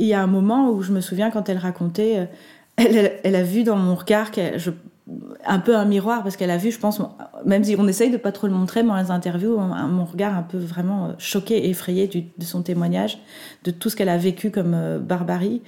[0.00, 2.28] il y a un moment où je me souviens quand elle racontait,
[2.76, 4.70] elle, elle, a vu dans mon regard que je,
[5.44, 7.00] un peu un miroir parce qu'elle a vu, je pense,
[7.44, 10.42] même si on essaye de pas trop le montrer, dans les interviews, mon regard un
[10.42, 13.18] peu vraiment euh, choqué et effrayé de son témoignage,
[13.64, 15.62] de tout ce qu'elle a vécu comme euh, barbarie.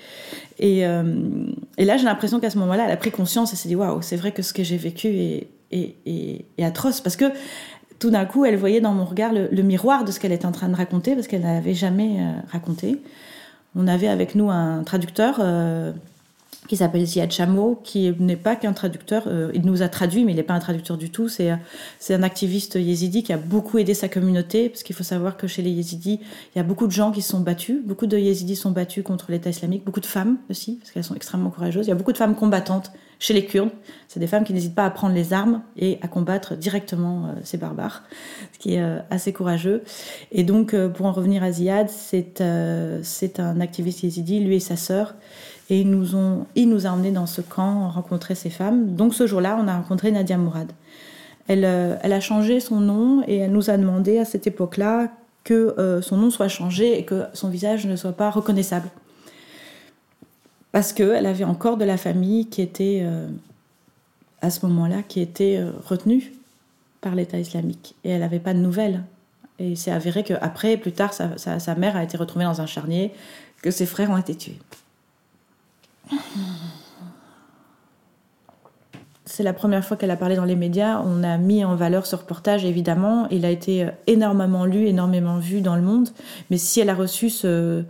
[0.59, 1.47] Et, euh,
[1.79, 4.03] et là, j'ai l'impression qu'à ce moment-là, elle a pris conscience et s'est dit waouh,
[4.03, 5.49] c'est vrai que ce que j'ai vécu est,
[6.63, 7.25] atroce parce que
[7.99, 10.53] tout d'un coup, elle voyait dans mon regard le, miroir de ce qu'elle était en
[10.53, 12.19] train de raconter parce qu'elle n'avait jamais
[12.51, 13.01] raconté.
[13.75, 15.41] On avait avec nous un traducteur
[16.69, 19.25] qui s'appelle Ziad Chameau, qui n'est pas qu'un traducteur.
[19.27, 21.29] Euh, il nous a traduit, mais il n'est pas un traducteur du tout.
[21.29, 21.51] C'est,
[21.99, 25.49] c'est un activiste yézidi qui a beaucoup aidé sa communauté, parce qu'il faut savoir que
[25.49, 26.21] chez les yézidis,
[26.55, 27.81] il y a beaucoup de gens qui se sont battus.
[27.85, 29.85] Beaucoup de yézidis sont battus contre l'État islamique.
[29.85, 31.87] Beaucoup de femmes aussi, parce qu'elles sont extrêmement courageuses.
[31.87, 33.71] Il y a beaucoup de femmes combattantes chez les Kurdes.
[34.07, 37.33] C'est des femmes qui n'hésitent pas à prendre les armes et à combattre directement euh,
[37.43, 38.05] ces barbares,
[38.53, 39.83] ce qui est euh, assez courageux.
[40.31, 42.43] Et donc, pour en revenir à Ziad, c'est,
[43.03, 45.15] c'est un activiste yézidi, lui et sa sœur,
[45.73, 48.95] et il nous a emmenés dans ce camp, rencontrer ces femmes.
[48.95, 50.71] Donc ce jour-là, on a rencontré Nadia Mourad.
[51.49, 55.09] Elle, euh, a changé son nom et elle nous a demandé à cette époque-là
[55.45, 58.91] que euh, son nom soit changé et que son visage ne soit pas reconnaissable.
[60.73, 63.27] Parce qu'elle avait encore de la famille qui était, euh,
[64.43, 66.35] à ce moment-là, qui était retenue
[67.01, 67.95] par l'État islamique.
[68.05, 69.05] Et elle n'avait pas de nouvelles.
[69.59, 73.11] Et c'est avéré qu'après, plus tard, sa mère a été retrouvée dans un charnier,
[73.63, 74.59] que ses frères ont été tués.
[79.25, 81.01] C'est la première fois qu'elle a parlé dans les médias.
[81.01, 83.29] On a mis en valeur ce reportage, évidemment.
[83.31, 86.11] Il a été énormément lu, énormément vu dans le monde.
[86.51, 87.85] Mais si elle a reçu ce,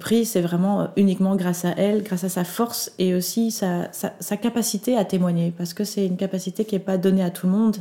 [0.00, 4.36] prix, c'est vraiment uniquement grâce à elle, grâce à sa force et aussi sa, sa,
[4.36, 5.52] capacité à témoigner.
[5.56, 7.76] Parce que c'est une capacité qui n'est pas donnée à tout le monde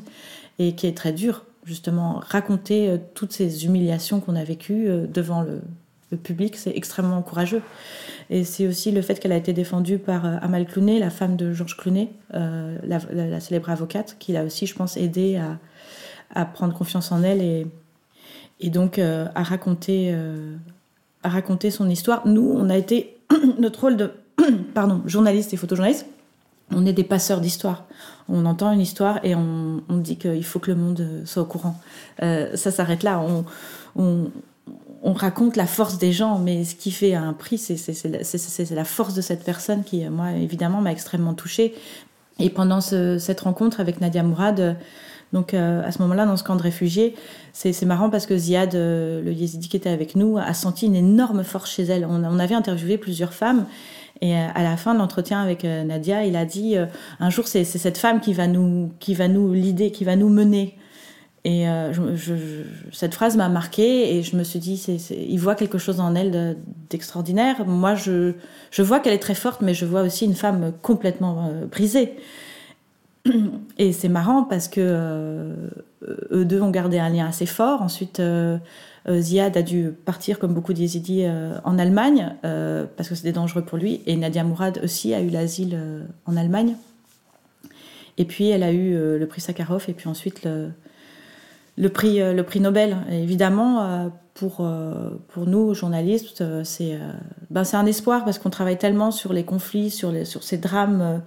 [0.60, 1.46] et qui est très dure.
[1.64, 5.62] Justement, raconter euh, toutes ces humiliations qu'on a vécues euh, devant le
[6.18, 7.62] public, c'est extrêmement courageux.
[8.30, 11.36] Et c'est aussi le fait qu'elle a été défendue par euh, Amal Clooney, la femme
[11.36, 15.40] de Georges Clooney, euh, la, célèbre avocate, qui l'a aussi, je pense, aidé
[16.34, 20.12] à, prendre confiance en elle et, donc euh, à, raconter,
[21.70, 22.28] son histoire.
[22.28, 23.18] Nous, on a été,
[23.60, 24.12] notre rôle de
[24.74, 26.08] pardon, journaliste et photojournaliste,
[26.72, 27.86] on est des passeurs d'histoire.
[28.28, 31.80] On entend une histoire et on, dit qu'il faut que le monde soit au courant.
[32.20, 33.24] ça s'arrête là.
[33.96, 34.32] On,
[35.06, 39.14] on raconte la force des gens, mais ce qui fait un prix, c'est la force
[39.14, 41.76] de cette personne qui, moi, évidemment, m'a extrêmement touchée.
[42.40, 44.78] Et pendant cette rencontre avec Nadia Mourad,
[45.32, 47.16] donc euh, à ce moment-là, dans ce camp de réfugiés,
[47.54, 50.96] c'est marrant parce que Ziad, euh, le yézidi qui était avec nous, a senti une
[50.96, 52.06] énorme force chez elle.
[52.10, 53.66] On, avait interviewé plusieurs femmes.
[54.22, 56.76] Et euh, à la fin de l'entretien avec Nadia, il a dit
[57.20, 60.30] un jour c'est cette femme qui va nous qui va nous l'idée, qui va nous
[60.30, 60.78] mener
[61.46, 61.94] et euh,
[62.92, 66.58] cette phrase m'a marquée et je me suis dit, il voit quelque chose en elle
[66.90, 67.68] d'extraordinaire.
[67.68, 68.34] Moi, je,
[68.72, 72.14] je vois qu'elle est très forte, mais je vois aussi une femme complètement euh, brisée.
[73.78, 75.70] Et c'est marrant parce que euh,
[76.32, 77.84] eux deux ont gardé un lien assez fort.
[77.84, 78.20] Ensuite,
[79.08, 81.26] Ziad a dû partir, comme beaucoup d'Yézidis,
[81.64, 84.02] en Allemagne parce que c'était dangereux pour lui.
[84.06, 85.80] Et Nadia Mourad aussi a eu l'asile
[86.26, 86.76] en Allemagne.
[88.18, 90.70] Et puis, elle a eu le prix Sakharov et puis ensuite le
[91.78, 92.98] le prix, euh, le prix Nobel.
[93.12, 97.00] évidemment, euh, pour, euh, pour nous, journalistes, c'est
[97.50, 101.22] ben, un espoir parce qu'on travaille tellement sur les conflits, sur, les, sur ces drames,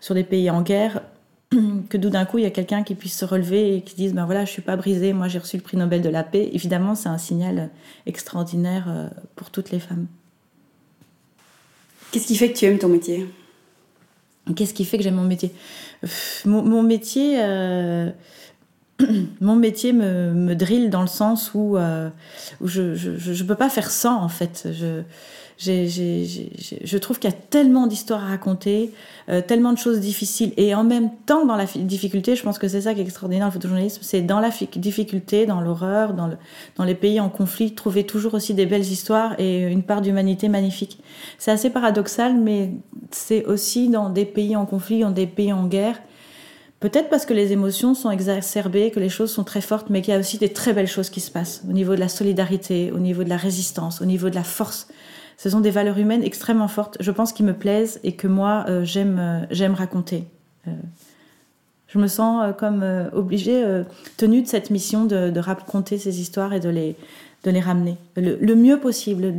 [0.00, 1.02] sur des pays en guerre,
[1.50, 4.14] que tout d'un coup, il y a quelqu'un qui puisse se relever et qui dise
[4.14, 6.48] ben voilà, je suis pas brisé, moi j'ai reçu le prix Nobel de la paix.
[6.52, 7.68] Évidemment, c'est un signal
[8.06, 10.06] extraordinaire pour toutes les femmes.
[12.12, 13.26] Qu'est-ce qui fait que tu aimes ton métier?
[14.56, 15.52] Qu'est-ce qui fait que j'aime mon métier?
[16.46, 17.38] Mon, mon, métier
[19.40, 22.08] mon métier me, me, drille dans le sens où, euh,
[22.62, 24.68] je ne peux pas faire sans, en fait.
[25.58, 28.92] Je, trouve qu'il y a tellement d'histoires à raconter,
[29.28, 30.52] euh, tellement de choses difficiles.
[30.56, 33.46] Et en même temps, dans la difficulté, je pense que c'est ça qui est extraordinaire,
[33.46, 38.34] le photojournalisme, c'est dans la difficulté, dans l'horreur, dans les pays en conflit, trouver toujours
[38.34, 41.00] aussi des belles histoires et une part d'humanité magnifique.
[41.38, 42.70] C'est assez paradoxal, mais
[43.10, 45.98] c'est aussi dans des pays en conflit, dans des pays en guerre,
[46.80, 50.12] Peut-être parce que les émotions sont exacerbées, que les choses sont très fortes, mais qu'il
[50.12, 52.92] y a aussi des très belles choses qui se passent au niveau de la solidarité,
[52.92, 54.88] au niveau de la résistance, au niveau de la force.
[55.36, 58.64] Ce sont des valeurs humaines extrêmement fortes, je pense, qui me plaisent et que moi,
[58.68, 60.24] euh, j'aime, euh, j'aime raconter.
[60.68, 60.72] Euh,
[61.88, 63.64] Je me sens comme obligée,
[64.16, 66.96] tenue de cette mission de, raconter ces histoires et de les,
[67.44, 69.32] de les ramener le, mieux possible.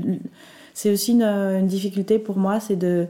[0.74, 3.08] C'est aussi une, difficulté pour moi, c'est de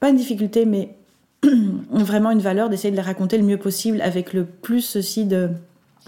[0.00, 0.96] pas une difficulté, mais
[1.90, 5.50] vraiment une valeur d'essayer de les raconter le mieux possible avec le plus aussi de,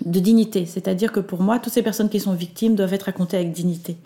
[0.05, 0.67] dignité.
[0.67, 3.97] C'est-à-dire que pour moi, toutes ces personnes qui sont victimes doivent être racontées avec dignité.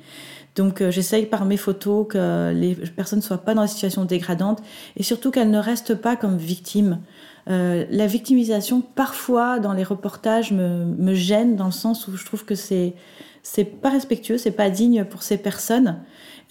[0.57, 4.05] Donc euh, j'essaye par mes photos que les personnes ne soient pas dans une situation
[4.05, 4.63] dégradante
[4.97, 7.01] et surtout qu'elles ne restent pas comme victimes.
[7.49, 12.25] Euh, la victimisation, parfois, dans les reportages, me, me, gêne dans le sens où je
[12.25, 12.95] trouve que c'est
[13.43, 15.99] c'est pas respectueux, c'est pas digne pour ces personnes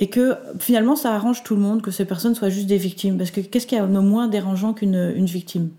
[0.03, 3.17] et que finalement ça arrange tout le monde que ces personnes soient juste des victimes
[3.17, 5.69] parce que qu'est-ce qui a de moins dérangeant qu'une une victime?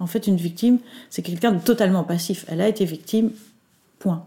[0.00, 0.78] En fait, une victime,
[1.10, 2.44] c'est quelqu'un de totalement passif.
[2.48, 3.30] Elle a été victime,
[4.00, 4.24] point.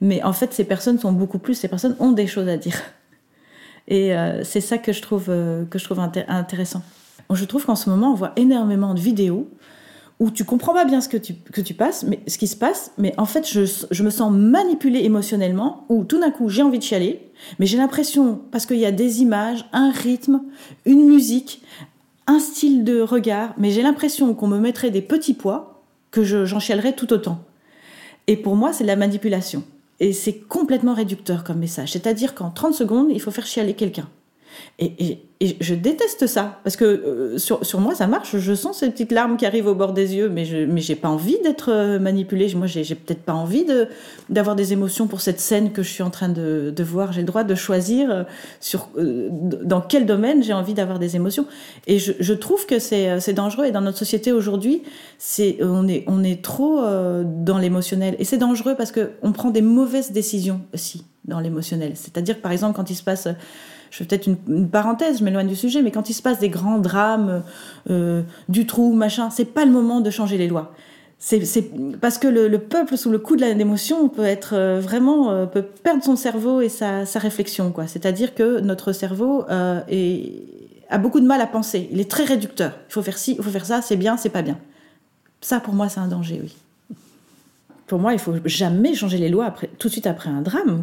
[0.00, 2.80] Mais en fait, ces personnes sont beaucoup plus, ces personnes ont des choses à dire.
[3.88, 6.82] Et euh, c'est ça que je trouve, euh, que je trouve intéressant.
[7.30, 9.50] Je trouve qu'en ce moment, on voit énormément de vidéos
[10.20, 12.56] où tu comprends pas bien ce que tu, que tu passes, mais ce qui se
[12.56, 13.60] passe, mais en fait, je,
[13.90, 17.20] je me sens manipulée émotionnellement, où tout d'un coup, j'ai envie de chialer,
[17.58, 20.42] mais j'ai l'impression, parce qu'il y a des images, un rythme,
[20.86, 21.62] une musique,
[22.26, 26.58] un style de regard, mais j'ai l'impression qu'on me mettrait des petits poids, que j'en
[26.58, 27.40] chialerais tout autant.
[28.26, 29.62] Et pour moi, c'est de la manipulation.
[30.00, 31.92] Et c'est complètement réducteur comme message.
[31.92, 34.08] C'est-à-dire qu'en 30 secondes, il faut faire chialer quelqu'un.
[34.78, 38.36] Et, je déteste ça, parce que euh, sur, sur, moi, ça marche.
[38.36, 41.08] Je sens ces petites larmes qui arrivent au bord des yeux, mais je mais pas
[41.08, 42.52] envie d'être euh, manipulée.
[42.56, 43.64] Moi, j'ai peut-être pas envie
[44.28, 47.12] d'avoir des émotions pour cette scène que je suis en train de, de voir.
[47.12, 48.24] J'ai le droit de choisir euh,
[48.58, 51.46] sur, dans quel domaine j'ai envie d'avoir des émotions.
[51.86, 53.66] Et je, trouve que c'est dangereux.
[53.66, 54.82] Et dans notre société aujourd'hui,
[55.60, 58.16] on est, on est trop dans l'émotionnel.
[58.18, 61.92] Et c'est dangereux parce qu'on prend des mauvaises décisions aussi dans l'émotionnel.
[61.94, 63.28] C'est-à-dire, par exemple, quand il se passe
[63.90, 66.48] je fais peut-être une, parenthèse, je m'éloigne du sujet, mais quand il se passe des
[66.48, 67.42] grands drames,
[67.90, 70.72] euh, du trou, machin, c'est pas le moment de changer les lois.
[71.20, 71.40] C'est
[72.00, 75.62] parce que le, peuple, sous le coup de l'émotion, peut être euh, vraiment euh, peut
[75.62, 77.74] perdre son cerveau et sa, réflexion.
[77.86, 81.88] C'est-à-dire que notre cerveau a beaucoup de mal à penser.
[81.90, 82.72] Il est très réducteur.
[82.88, 84.58] Il faut faire ci, il faut faire ça, c'est bien, c'est pas bien.
[85.40, 86.56] Ça, pour moi, c'est un danger, oui.
[87.86, 90.82] Pour moi, il faut jamais changer les lois tout de suite après un drame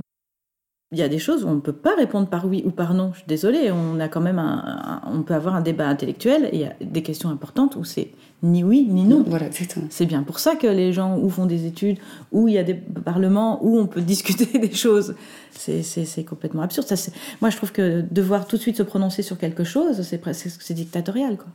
[0.96, 2.94] il y a des choses où on ne peut pas répondre par oui ou par
[2.94, 3.12] non.
[3.12, 6.56] Je suis désolée, on a quand même un, on peut avoir un débat intellectuel et
[6.56, 8.12] il y a des questions importantes où c'est
[8.44, 9.26] ni oui ni non.
[9.28, 9.48] Voilà,
[9.90, 11.98] c'est bien pour ça que les gens où font des études,
[12.32, 15.16] où il y a des parlements, où on peut discuter des choses.
[15.52, 16.88] C'est complètement absurde.
[16.88, 20.74] Ça, moi, je trouve que devoir tout de suite se prononcer sur quelque chose, c'est
[20.74, 21.48] dictatorial, quoi.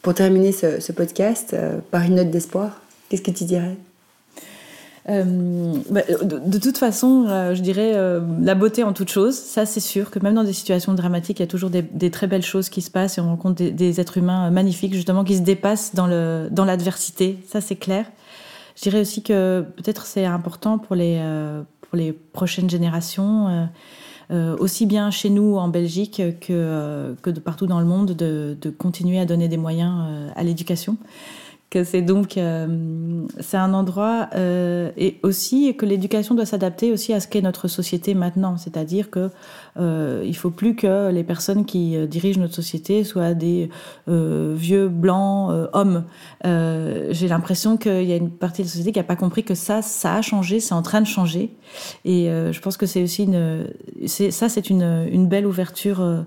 [0.00, 3.76] Pour terminer ce, podcast, euh, par une note d'espoir, qu'est-ce que tu dirais?
[5.10, 9.34] Euh, bah, de, toute façon, euh, je dirais euh, la beauté en toute chose.
[9.34, 12.26] Ça, c'est sûr que même dans des situations dramatiques, il y a toujours des, très
[12.26, 15.42] belles choses qui se passent et on rencontre des, êtres humains magnifiques, justement, qui se
[15.42, 16.06] dépassent dans
[16.64, 17.38] l'adversité.
[17.48, 18.06] Ça, c'est clair.
[18.76, 23.68] Je dirais aussi que peut-être c'est important pour les prochaines générations.
[24.30, 29.18] aussi bien chez nous en Belgique que, de partout dans le monde, de, de continuer
[29.18, 29.92] à donner des moyens
[30.36, 30.96] à l'éducation
[31.70, 37.12] que c'est donc euh, c'est un endroit euh, et aussi que l'éducation doit s'adapter aussi
[37.14, 39.30] à ce qu'est notre société maintenant, c'est-à-dire que
[39.78, 43.70] euh, il faut plus que les personnes qui euh, dirigent notre société soient des
[44.08, 46.04] euh, vieux blancs hommes.
[46.44, 49.54] J'ai l'impression qu'il y a une partie de la société qui a pas compris que
[49.54, 51.54] ça ça a changé, c'est en train de changer
[52.04, 53.66] et je pense que c'est aussi une
[54.06, 56.24] ça c'est une, une belle ouverture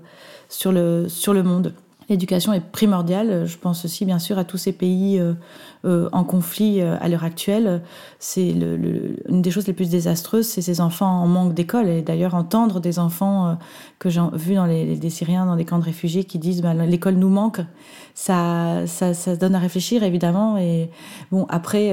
[0.48, 1.74] sur le sur le monde.
[2.08, 3.46] L'éducation est primordiale.
[3.46, 5.20] Je pense aussi, bien sûr, à tous ces pays
[5.84, 7.82] euh, euh, en conflit euh, à l'heure actuelle.
[8.18, 11.88] C'est le, une des choses les plus désastreuses, c'est ces enfants en manque d'école.
[11.88, 13.58] Et d'ailleurs, entendre des enfants
[13.98, 16.74] que j'ai vus dans les, des Syriens dans des camps de réfugiés qui disent bah,
[16.74, 17.60] l'école nous manque,
[18.14, 20.56] ça, ça, ça donne à réfléchir, évidemment.
[20.58, 20.90] Et
[21.30, 21.92] bon, après,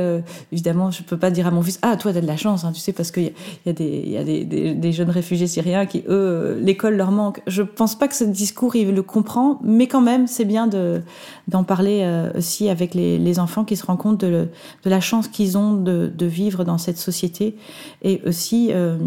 [0.51, 2.71] évidemment, je peux pas dire à mon fils Ah, toi, t'as de la chance, hein,
[2.73, 3.33] tu sais, parce qu'il y,
[3.65, 7.41] y a, des, y a des, des, jeunes réfugiés syriens qui, eux, l'école leur manque.
[7.47, 11.01] Je pense pas que ce discours, il le comprend, mais quand même, c'est bien de,
[11.47, 14.47] d'en parler euh, aussi avec les, les, enfants qui se rendent compte de,
[14.85, 17.55] la chance qu'ils ont de, vivre dans cette société.
[18.01, 18.97] Et aussi, euh,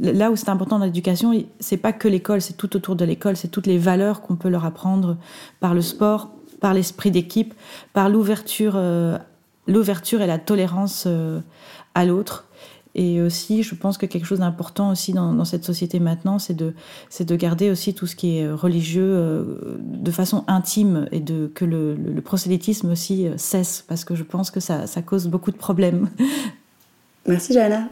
[0.00, 3.36] là où c'est important dans l'éducation, c'est pas que l'école, c'est tout autour de l'école,
[3.36, 5.16] c'est toutes les valeurs qu'on peut leur apprendre
[5.60, 6.30] par le sport,
[6.60, 7.54] par l'esprit d'équipe,
[7.92, 9.18] par l'ouverture, euh,
[9.66, 11.08] l'ouverture et la tolérance
[11.94, 12.45] à l'autre.
[12.98, 16.72] Et aussi, je pense que quelque chose d'important aussi dans, cette société maintenant, c'est de,
[17.10, 21.50] c'est de garder aussi tout ce qui est religieux euh, de façon intime et de,
[21.54, 21.94] que le,
[22.24, 26.08] prosélytisme aussi euh, cesse, parce que je pense que ça, ça cause beaucoup de problèmes.
[27.26, 27.90] Merci, Johanna.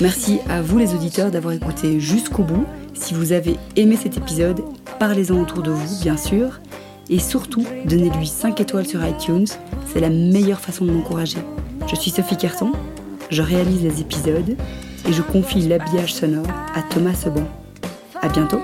[0.00, 2.64] Merci à vous les auditeurs d'avoir écouté jusqu'au bout.
[2.94, 4.62] Si vous avez aimé cet épisode,
[4.98, 6.60] parlez-en autour de vous, bien sûr.
[7.10, 9.46] Et surtout, donnez-lui 5 étoiles sur iTunes,
[9.92, 11.38] c'est la meilleure façon de m'encourager.
[11.86, 12.72] Je suis Sophie Carton,
[13.30, 14.56] je réalise les épisodes
[15.06, 17.46] et je confie l'habillage sonore à Thomas Seban.
[18.22, 18.60] À bientôt!